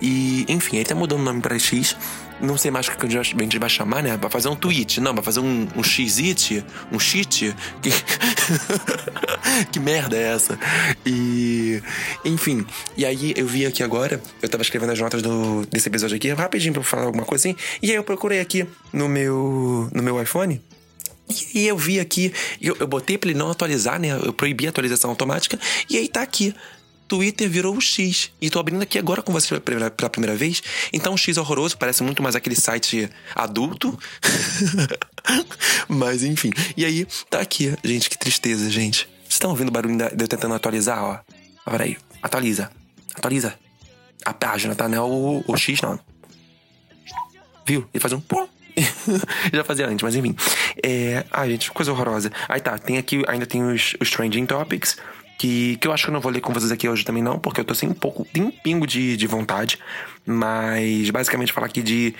E, 0.00 0.44
enfim, 0.48 0.76
ele 0.76 0.84
tá 0.84 0.94
mudando 0.94 1.20
o 1.20 1.24
nome 1.24 1.40
pra 1.40 1.58
X. 1.58 1.96
Não 2.38 2.58
sei 2.58 2.70
mais 2.70 2.86
o 2.86 2.92
que 2.92 3.06
a 3.06 3.22
gente 3.22 3.58
vai 3.58 3.70
chamar, 3.70 4.02
né? 4.02 4.18
Pra 4.18 4.28
fazer 4.28 4.48
um 4.48 4.54
tweet. 4.54 5.00
Não, 5.00 5.14
pra 5.14 5.22
fazer 5.22 5.40
um, 5.40 5.66
um 5.74 5.82
X-it, 5.82 6.62
um 6.92 6.98
cheat. 6.98 7.56
Que... 7.80 7.90
que 9.72 9.80
merda 9.80 10.16
é 10.16 10.34
essa? 10.34 10.58
E. 11.06 11.82
Enfim. 12.26 12.66
E 12.94 13.06
aí 13.06 13.32
eu 13.34 13.46
vi 13.46 13.64
aqui 13.64 13.82
agora, 13.82 14.20
eu 14.42 14.48
tava 14.50 14.62
escrevendo 14.62 14.92
as 14.92 15.00
notas 15.00 15.22
do, 15.22 15.64
desse 15.70 15.88
episódio 15.88 16.16
aqui, 16.16 16.28
rapidinho 16.30 16.74
pra 16.74 16.82
falar 16.82 17.04
alguma 17.04 17.24
coisa 17.24 17.48
assim. 17.48 17.56
E 17.82 17.90
aí 17.90 17.96
eu 17.96 18.04
procurei 18.04 18.40
aqui 18.40 18.66
no 18.92 19.08
meu, 19.08 19.88
no 19.94 20.02
meu 20.02 20.20
iPhone. 20.22 20.60
E 21.54 21.66
eu 21.66 21.76
vi 21.76 21.98
aqui, 21.98 22.32
eu, 22.60 22.76
eu 22.78 22.86
botei 22.86 23.18
pra 23.18 23.30
ele 23.30 23.38
não 23.38 23.50
atualizar, 23.50 23.98
né? 23.98 24.12
Eu 24.12 24.32
proibi 24.32 24.66
a 24.66 24.68
atualização 24.70 25.10
automática. 25.10 25.58
E 25.88 25.96
aí 25.96 26.06
tá 26.06 26.22
aqui. 26.22 26.54
Twitter 27.08 27.48
virou 27.48 27.76
o 27.76 27.80
X. 27.80 28.30
E 28.40 28.50
tô 28.50 28.58
abrindo 28.58 28.82
aqui 28.82 28.98
agora 28.98 29.22
com 29.22 29.32
você 29.32 29.58
pela 29.60 30.10
primeira 30.10 30.36
vez. 30.36 30.62
Então 30.92 31.14
o 31.14 31.18
X 31.18 31.36
horroroso, 31.36 31.76
parece 31.78 32.02
muito 32.02 32.22
mais 32.22 32.34
aquele 32.34 32.56
site 32.56 33.08
adulto. 33.34 33.98
Mas 35.88 36.22
enfim. 36.22 36.50
E 36.76 36.84
aí, 36.84 37.06
tá 37.30 37.40
aqui. 37.40 37.76
Gente, 37.84 38.10
que 38.10 38.18
tristeza, 38.18 38.70
gente. 38.70 39.08
Vocês 39.22 39.34
estão 39.34 39.50
ouvindo 39.50 39.68
o 39.68 39.72
barulho 39.72 39.96
de 39.96 40.24
eu 40.24 40.28
tentando 40.28 40.54
atualizar, 40.54 41.02
ó? 41.02 41.18
Pera 41.70 41.84
aí. 41.84 41.96
Atualiza. 42.22 42.70
Atualiza. 43.14 43.54
A 44.24 44.32
página, 44.32 44.74
tá? 44.74 44.88
Não 44.88 44.98
é 44.98 45.00
o, 45.00 45.44
o 45.46 45.56
X, 45.56 45.80
não. 45.80 45.98
Viu? 47.64 47.88
Ele 47.92 48.00
faz 48.00 48.12
um... 48.12 48.22
Já 49.52 49.64
fazia 49.64 49.86
antes, 49.86 50.02
mas 50.02 50.14
enfim. 50.14 50.36
É... 50.82 51.24
Ai, 51.30 51.50
gente, 51.50 51.70
coisa 51.70 51.92
horrorosa. 51.92 52.30
Aí 52.48 52.60
tá, 52.60 52.76
tem 52.78 52.98
aqui, 52.98 53.22
ainda 53.26 53.46
tem 53.46 53.62
os, 53.62 53.96
os 54.00 54.10
trending 54.10 54.46
topics 54.46 54.96
que, 55.38 55.76
que 55.76 55.86
eu 55.86 55.92
acho 55.92 56.04
que 56.04 56.10
eu 56.10 56.14
não 56.14 56.20
vou 56.20 56.32
ler 56.32 56.40
com 56.40 56.52
vocês 56.52 56.72
aqui 56.72 56.88
hoje 56.88 57.04
também 57.04 57.22
não, 57.22 57.38
porque 57.38 57.60
eu 57.60 57.64
tô 57.64 57.74
sem 57.74 57.88
um 57.88 57.94
pouco, 57.94 58.26
tem 58.32 58.42
um 58.42 58.50
pingo 58.50 58.86
de, 58.86 59.16
de 59.16 59.26
vontade, 59.26 59.78
mas 60.24 61.10
basicamente 61.10 61.52
falar 61.52 61.66
aqui 61.66 61.82
de, 61.82 62.14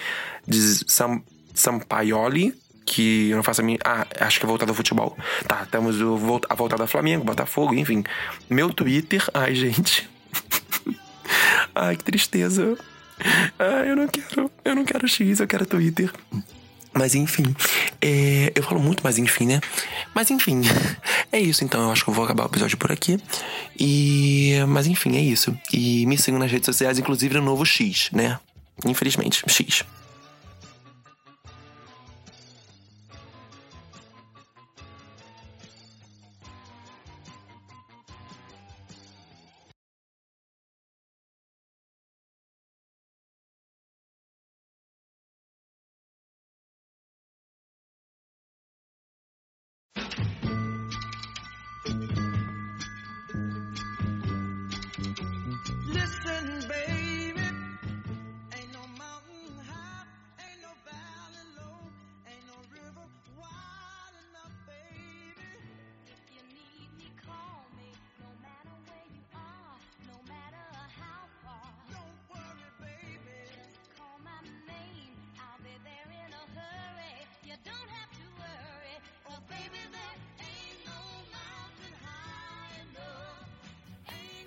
de 0.47 0.61
Sam, 0.91 1.23
Sampaioli, 1.55 2.55
que 2.85 3.31
eu 3.31 3.37
não 3.37 3.43
faço 3.43 3.61
a 3.61 3.65
minha. 3.65 3.79
Ah, 3.85 4.07
acho 4.21 4.39
que 4.39 4.47
é 4.47 4.49
voltado 4.49 4.71
ao 4.71 4.77
futebol. 4.77 5.19
Tá, 5.47 5.67
temos 5.67 6.01
o, 6.01 6.41
a 6.49 6.55
voltada 6.55 6.85
ao 6.85 6.87
Flamengo, 6.87 7.25
Botafogo, 7.25 7.75
enfim. 7.75 8.05
Meu 8.49 8.73
Twitter. 8.73 9.29
Ai, 9.35 9.55
gente. 9.55 10.09
ai, 11.75 11.97
que 11.97 12.05
tristeza. 12.05 12.79
Ai, 13.59 13.91
eu 13.91 13.97
não 13.97 14.07
quero. 14.07 14.51
Eu 14.65 14.75
não 14.77 14.85
quero 14.85 15.09
X, 15.09 15.41
eu 15.41 15.49
quero 15.49 15.67
Twitter. 15.67 16.13
Mas 16.97 17.15
enfim, 17.15 17.55
é, 18.01 18.53
eu 18.55 18.63
falo 18.63 18.81
muito, 18.81 19.03
mas 19.05 19.19
enfim, 19.19 19.47
né? 19.47 19.61
Mas 20.15 20.31
enfim, 20.31 20.63
é 21.31 21.39
isso 21.39 21.63
então. 21.63 21.83
Eu 21.83 21.91
acho 21.93 22.05
que 22.05 22.11
eu 22.11 22.15
vou 22.15 22.25
acabar 22.25 22.45
o 22.45 22.47
episódio 22.47 22.79
por 22.79 22.91
aqui. 22.91 23.19
E. 23.79 24.55
Mas 24.69 24.87
enfim, 24.87 25.17
é 25.17 25.21
isso. 25.21 25.57
E 25.73 26.07
me 26.07 26.17
sigam 26.17 26.41
nas 26.41 26.51
redes 26.51 26.67
sociais, 26.67 26.99
inclusive 26.99 27.35
no 27.35 27.43
novo 27.43 27.65
X, 27.65 28.09
né? 28.13 28.39
Infelizmente, 28.85 29.43
X. 29.47 29.85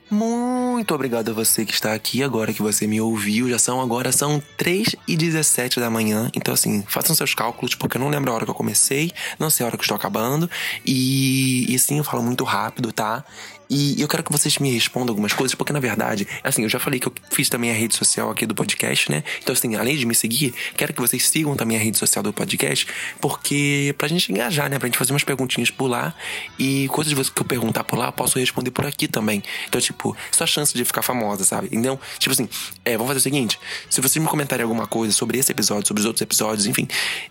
Muito 0.10 0.96
obrigado 0.96 1.30
a 1.30 1.34
você 1.34 1.64
que 1.64 1.74
está 1.74 1.94
aqui 1.94 2.24
agora, 2.24 2.52
que 2.52 2.64
você 2.64 2.88
me 2.88 3.00
ouviu. 3.00 3.48
Já 3.48 3.60
são 3.60 3.80
agora, 3.80 4.12
são 4.12 4.42
3 4.58 4.96
e 5.08 5.16
17 5.16 5.80
da 5.80 5.88
manhã. 5.90 6.32
Então, 6.36 6.52
assim, 6.52 6.84
façam 6.88 7.16
seus 7.16 7.36
cálculos, 7.36 7.76
porque 7.76 7.98
eu 7.98 8.02
não 8.02 8.10
lembro 8.10 8.32
a 8.32 8.36
hora 8.36 8.46
que 8.46 8.50
eu 8.50 8.56
comecei, 8.56 9.12
não 9.38 9.52
sei 9.52 9.64
a 9.64 9.68
hora 9.68 9.78
que 9.78 9.82
eu 9.82 9.86
estou 9.86 9.96
acabando. 9.96 10.50
E, 10.84 11.72
e 11.74 11.78
sim, 11.78 12.00
eu 12.00 12.04
falo 12.04 12.24
muito 12.24 12.44
rápido, 12.44 12.92
tá? 12.92 13.24
E 13.70 14.02
eu 14.02 14.08
quero 14.08 14.24
que 14.24 14.32
vocês 14.32 14.58
me 14.58 14.72
respondam 14.72 15.10
algumas 15.10 15.32
coisas, 15.32 15.54
porque 15.54 15.72
na 15.72 15.80
verdade, 15.80 16.28
assim, 16.44 16.64
eu 16.64 16.70
já 16.70 16.80
falei 16.80 17.00
que 17.00 17.08
eu 17.08 17.14
fiz 17.30 17.50
também 17.50 17.70
a 17.70 17.74
rede 17.74 17.94
social 17.94 18.32
aqui 18.32 18.46
do 18.46 18.56
podcast, 18.56 19.12
né? 19.12 19.24
Então, 19.44 19.54
assim, 19.54 19.76
além 19.76 19.96
de 19.96 20.08
me 20.08 20.16
seguir, 20.16 20.56
quero 20.76 20.92
que 20.92 21.00
vocês 21.00 21.28
sigam 21.30 21.56
também 21.56 21.78
a 21.78 21.80
rede 21.80 21.98
social 21.98 22.24
do 22.24 22.34
podcast, 22.34 22.88
porque 23.22 23.94
pra 23.96 24.08
gente 24.08 24.32
engajar, 24.32 24.70
né? 24.72 24.80
Pra 24.80 24.88
gente 24.88 24.98
fazer 24.98 25.14
umas 25.14 25.24
perguntinhas 25.24 25.70
por 25.70 25.88
lá 25.88 26.16
e 26.58 26.88
coisas 26.88 27.30
que 27.30 27.42
eu 27.42 27.46
perguntar 27.46 27.84
por 27.84 28.00
lá, 28.00 28.08
eu 28.08 28.12
posso 28.12 28.40
responder 28.40 28.72
por 28.72 28.88
aqui 28.88 29.08
também. 29.08 29.44
Então, 29.68 29.80
tipo, 29.80 30.18
só 30.32 30.48
chance 30.48 30.74
de 30.74 30.84
ficar 30.84 31.04
famosa, 31.04 31.44
sabe? 31.44 31.70
Então, 31.72 32.00
tipo 32.18 32.34
assim, 32.34 32.50
é, 32.84 32.94
vamos 32.94 33.10
fazer 33.10 33.20
o 33.20 33.24
seguinte: 33.24 33.60
se 33.88 34.02
vocês 34.02 34.24
me 34.24 34.28
comentarem 34.28 34.64
alguma 34.64 34.88
coisa 34.88 35.14
sobre 35.14 35.38
esse 35.38 35.52
episódio, 35.52 35.88
sobre 35.88 36.02
os 36.02 36.06
outros 36.08 36.22
episódios, 36.24 36.66
enfim, 36.66 36.88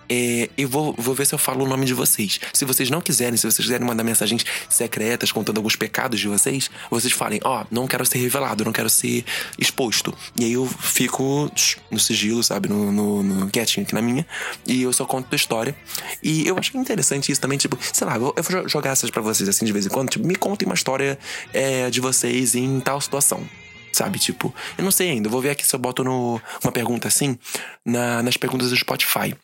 é, 0.09 0.49
eu 0.57 0.69
vou, 0.69 0.95
vou 0.97 1.15
ver 1.17 1.27
se 1.27 1.35
eu 1.35 1.39
falo 1.39 1.65
o 1.65 1.69
nome 1.69 1.85
de 1.85 1.95
vocês. 1.95 2.39
Se 2.53 2.65
vocês 2.65 2.91
não 2.91 3.01
quiserem, 3.01 3.37
se 3.37 3.43
vocês 3.43 3.67
quiserem 3.67 3.85
mandar 3.85 4.05
mensagens 4.05 4.45
secretas 4.69 5.33
contando 5.33 5.57
alguns 5.57 5.75
pecados 5.75 6.21
de 6.21 6.28
vocês, 6.29 6.71
vocês 6.91 7.13
falem, 7.13 7.41
ó, 7.45 7.63
oh, 7.63 7.67
não 7.71 7.87
quero 7.87 8.05
ser 8.05 8.19
revelado, 8.19 8.65
não 8.65 8.73
quero 8.73 8.91
ser 8.91 9.25
exposto. 9.59 10.15
E 10.39 10.45
aí 10.45 10.53
eu 10.53 10.67
fico 10.67 11.51
no 11.91 11.99
sigilo, 11.99 12.43
sabe, 12.43 12.69
no, 12.69 12.93
no, 12.93 13.23
no 13.23 13.51
quietinho 13.51 13.85
aqui 13.85 13.95
na 13.95 14.03
minha, 14.03 14.27
e 14.67 14.83
eu 14.83 14.93
só 14.93 15.05
conto 15.05 15.29
a 15.33 15.37
história. 15.37 15.75
E 16.23 16.47
eu 16.47 16.57
acho 16.59 16.77
interessante 16.77 17.33
isso 17.33 17.41
também, 17.41 17.59
tipo, 17.59 17.79
sei 17.81 18.07
lá, 18.07 18.17
eu, 18.17 18.35
eu 18.37 18.43
vou 18.43 18.69
jogar 18.69 18.91
essas 18.91 19.11
pra 19.11 19.23
vocês 19.23 19.49
assim 19.49 19.65
de 19.65 19.73
vez 19.73 19.87
em 19.87 19.89
quando, 19.89 20.11
tipo, 20.11 20.27
me 20.27 20.37
contem 20.37 20.67
uma 20.67 20.75
história 20.75 21.19
é, 21.53 21.91
de 21.91 22.01
vocês 22.01 22.55
em 22.55 22.81
tal 22.81 23.01
situação 23.01 23.47
sabe? 23.91 24.19
Tipo, 24.19 24.55
eu 24.77 24.85
não 24.85 24.91
sei 24.91 25.11
ainda. 25.11 25.27
Eu 25.27 25.33
vou 25.33 25.41
ver 25.41 25.51
aqui 25.51 25.67
se 25.67 25.75
eu 25.75 25.79
boto 25.81 26.05
no, 26.05 26.41
uma 26.63 26.71
pergunta 26.71 27.09
assim 27.09 27.37
na, 27.85 28.23
nas 28.23 28.37
perguntas 28.37 28.71
do 28.71 28.77
Spotify. 28.77 29.35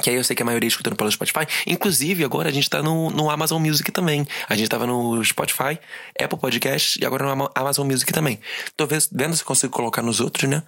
Que 0.00 0.10
aí 0.10 0.16
eu 0.16 0.24
sei 0.24 0.34
que 0.34 0.42
a 0.42 0.46
maioria 0.46 0.68
escutando 0.68 0.96
pelo 0.96 1.10
Spotify. 1.10 1.46
Inclusive, 1.66 2.24
agora 2.24 2.48
a 2.48 2.52
gente 2.52 2.68
tá 2.68 2.82
no, 2.82 3.10
no 3.10 3.30
Amazon 3.30 3.62
Music 3.64 3.90
também. 3.92 4.26
A 4.48 4.56
gente 4.56 4.68
tava 4.68 4.86
no 4.86 5.22
Spotify, 5.24 5.78
Apple 6.20 6.38
Podcast 6.38 6.98
e 7.00 7.04
agora 7.04 7.34
no 7.34 7.50
Amazon 7.54 7.86
Music 7.86 8.12
também. 8.12 8.38
Tô 8.76 8.86
vendo 8.86 9.36
se 9.36 9.44
consigo 9.44 9.72
colocar 9.72 10.02
nos 10.02 10.20
outros, 10.20 10.48
né? 10.48 10.62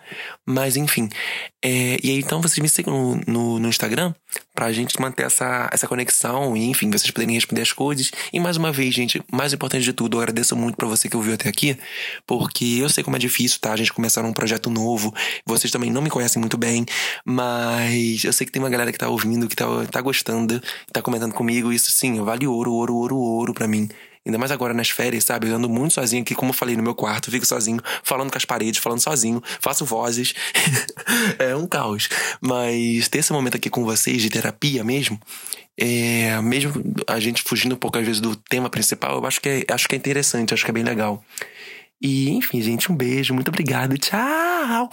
Mas 0.46 0.76
enfim. 0.76 1.08
É, 1.64 1.96
e 2.02 2.10
aí 2.10 2.18
então 2.18 2.42
vocês 2.42 2.58
me 2.58 2.68
sigam 2.68 2.92
no, 2.92 3.20
no, 3.26 3.58
no, 3.60 3.68
Instagram 3.68 4.12
pra 4.52 4.72
gente 4.72 5.00
manter 5.00 5.24
essa, 5.24 5.70
essa 5.72 5.86
conexão 5.86 6.56
e 6.56 6.68
enfim, 6.68 6.90
vocês 6.90 7.10
poderem 7.10 7.34
responder 7.34 7.62
as 7.62 7.72
coisas. 7.72 8.10
E 8.32 8.40
mais 8.40 8.56
uma 8.56 8.72
vez, 8.72 8.92
gente, 8.92 9.22
mais 9.32 9.52
importante 9.52 9.84
de 9.84 9.92
tudo, 9.92 10.16
eu 10.16 10.20
agradeço 10.22 10.56
muito 10.56 10.76
pra 10.76 10.88
você 10.88 11.08
que 11.08 11.16
ouviu 11.16 11.34
até 11.34 11.48
aqui, 11.48 11.78
porque 12.26 12.78
eu 12.80 12.88
sei 12.88 13.04
como 13.04 13.16
é 13.16 13.18
difícil, 13.18 13.60
tá? 13.60 13.72
A 13.72 13.76
gente 13.76 13.92
começar 13.92 14.24
um 14.24 14.32
projeto 14.32 14.68
novo. 14.68 15.14
Vocês 15.46 15.70
também 15.70 15.90
não 15.90 16.02
me 16.02 16.10
conhecem 16.10 16.40
muito 16.40 16.58
bem, 16.58 16.84
mas 17.24 18.24
eu 18.24 18.32
sei 18.32 18.44
que 18.44 18.52
tem 18.52 18.60
uma 18.60 18.70
galera 18.70 18.90
que 18.90 18.98
tá 18.98 19.08
ouvindo 19.08 19.21
ouvindo, 19.22 19.48
que 19.48 19.56
tá, 19.56 19.66
tá 19.90 20.00
gostando, 20.00 20.62
tá 20.92 21.00
comentando 21.00 21.32
comigo. 21.32 21.72
Isso 21.72 21.90
sim, 21.90 22.20
vale 22.22 22.46
ouro, 22.46 22.72
ouro, 22.72 22.94
ouro, 22.94 23.16
ouro 23.16 23.54
pra 23.54 23.68
mim. 23.68 23.88
Ainda 24.24 24.38
mais 24.38 24.52
agora 24.52 24.72
nas 24.72 24.88
férias, 24.88 25.24
sabe? 25.24 25.48
Eu 25.48 25.56
ando 25.56 25.68
muito 25.68 25.94
sozinho 25.94 26.22
aqui, 26.22 26.34
como 26.34 26.50
eu 26.50 26.54
falei 26.54 26.76
no 26.76 26.82
meu 26.82 26.94
quarto, 26.94 27.30
fico 27.30 27.44
sozinho, 27.44 27.80
falando 28.04 28.30
com 28.30 28.38
as 28.38 28.44
paredes, 28.44 28.80
falando 28.80 29.00
sozinho, 29.00 29.42
faço 29.60 29.84
vozes. 29.84 30.32
é 31.40 31.56
um 31.56 31.66
caos. 31.66 32.08
Mas 32.40 33.08
ter 33.08 33.18
esse 33.18 33.32
momento 33.32 33.56
aqui 33.56 33.68
com 33.68 33.84
vocês 33.84 34.22
de 34.22 34.30
terapia 34.30 34.84
mesmo, 34.84 35.18
é, 35.76 36.40
mesmo 36.40 36.72
a 37.08 37.18
gente 37.18 37.42
fugindo 37.42 37.74
um 37.74 37.78
pouco 37.78 37.98
às 37.98 38.06
vezes 38.06 38.20
do 38.20 38.36
tema 38.36 38.70
principal, 38.70 39.18
eu 39.18 39.26
acho 39.26 39.40
que 39.40 39.48
é, 39.48 39.64
acho 39.72 39.88
que 39.88 39.96
é 39.96 39.98
interessante, 39.98 40.54
acho 40.54 40.64
que 40.64 40.70
é 40.70 40.74
bem 40.74 40.84
legal. 40.84 41.24
E 42.00 42.30
enfim, 42.30 42.60
gente, 42.60 42.92
um 42.92 42.96
beijo, 42.96 43.34
muito 43.34 43.48
obrigado, 43.48 43.98
tchau! 43.98 44.88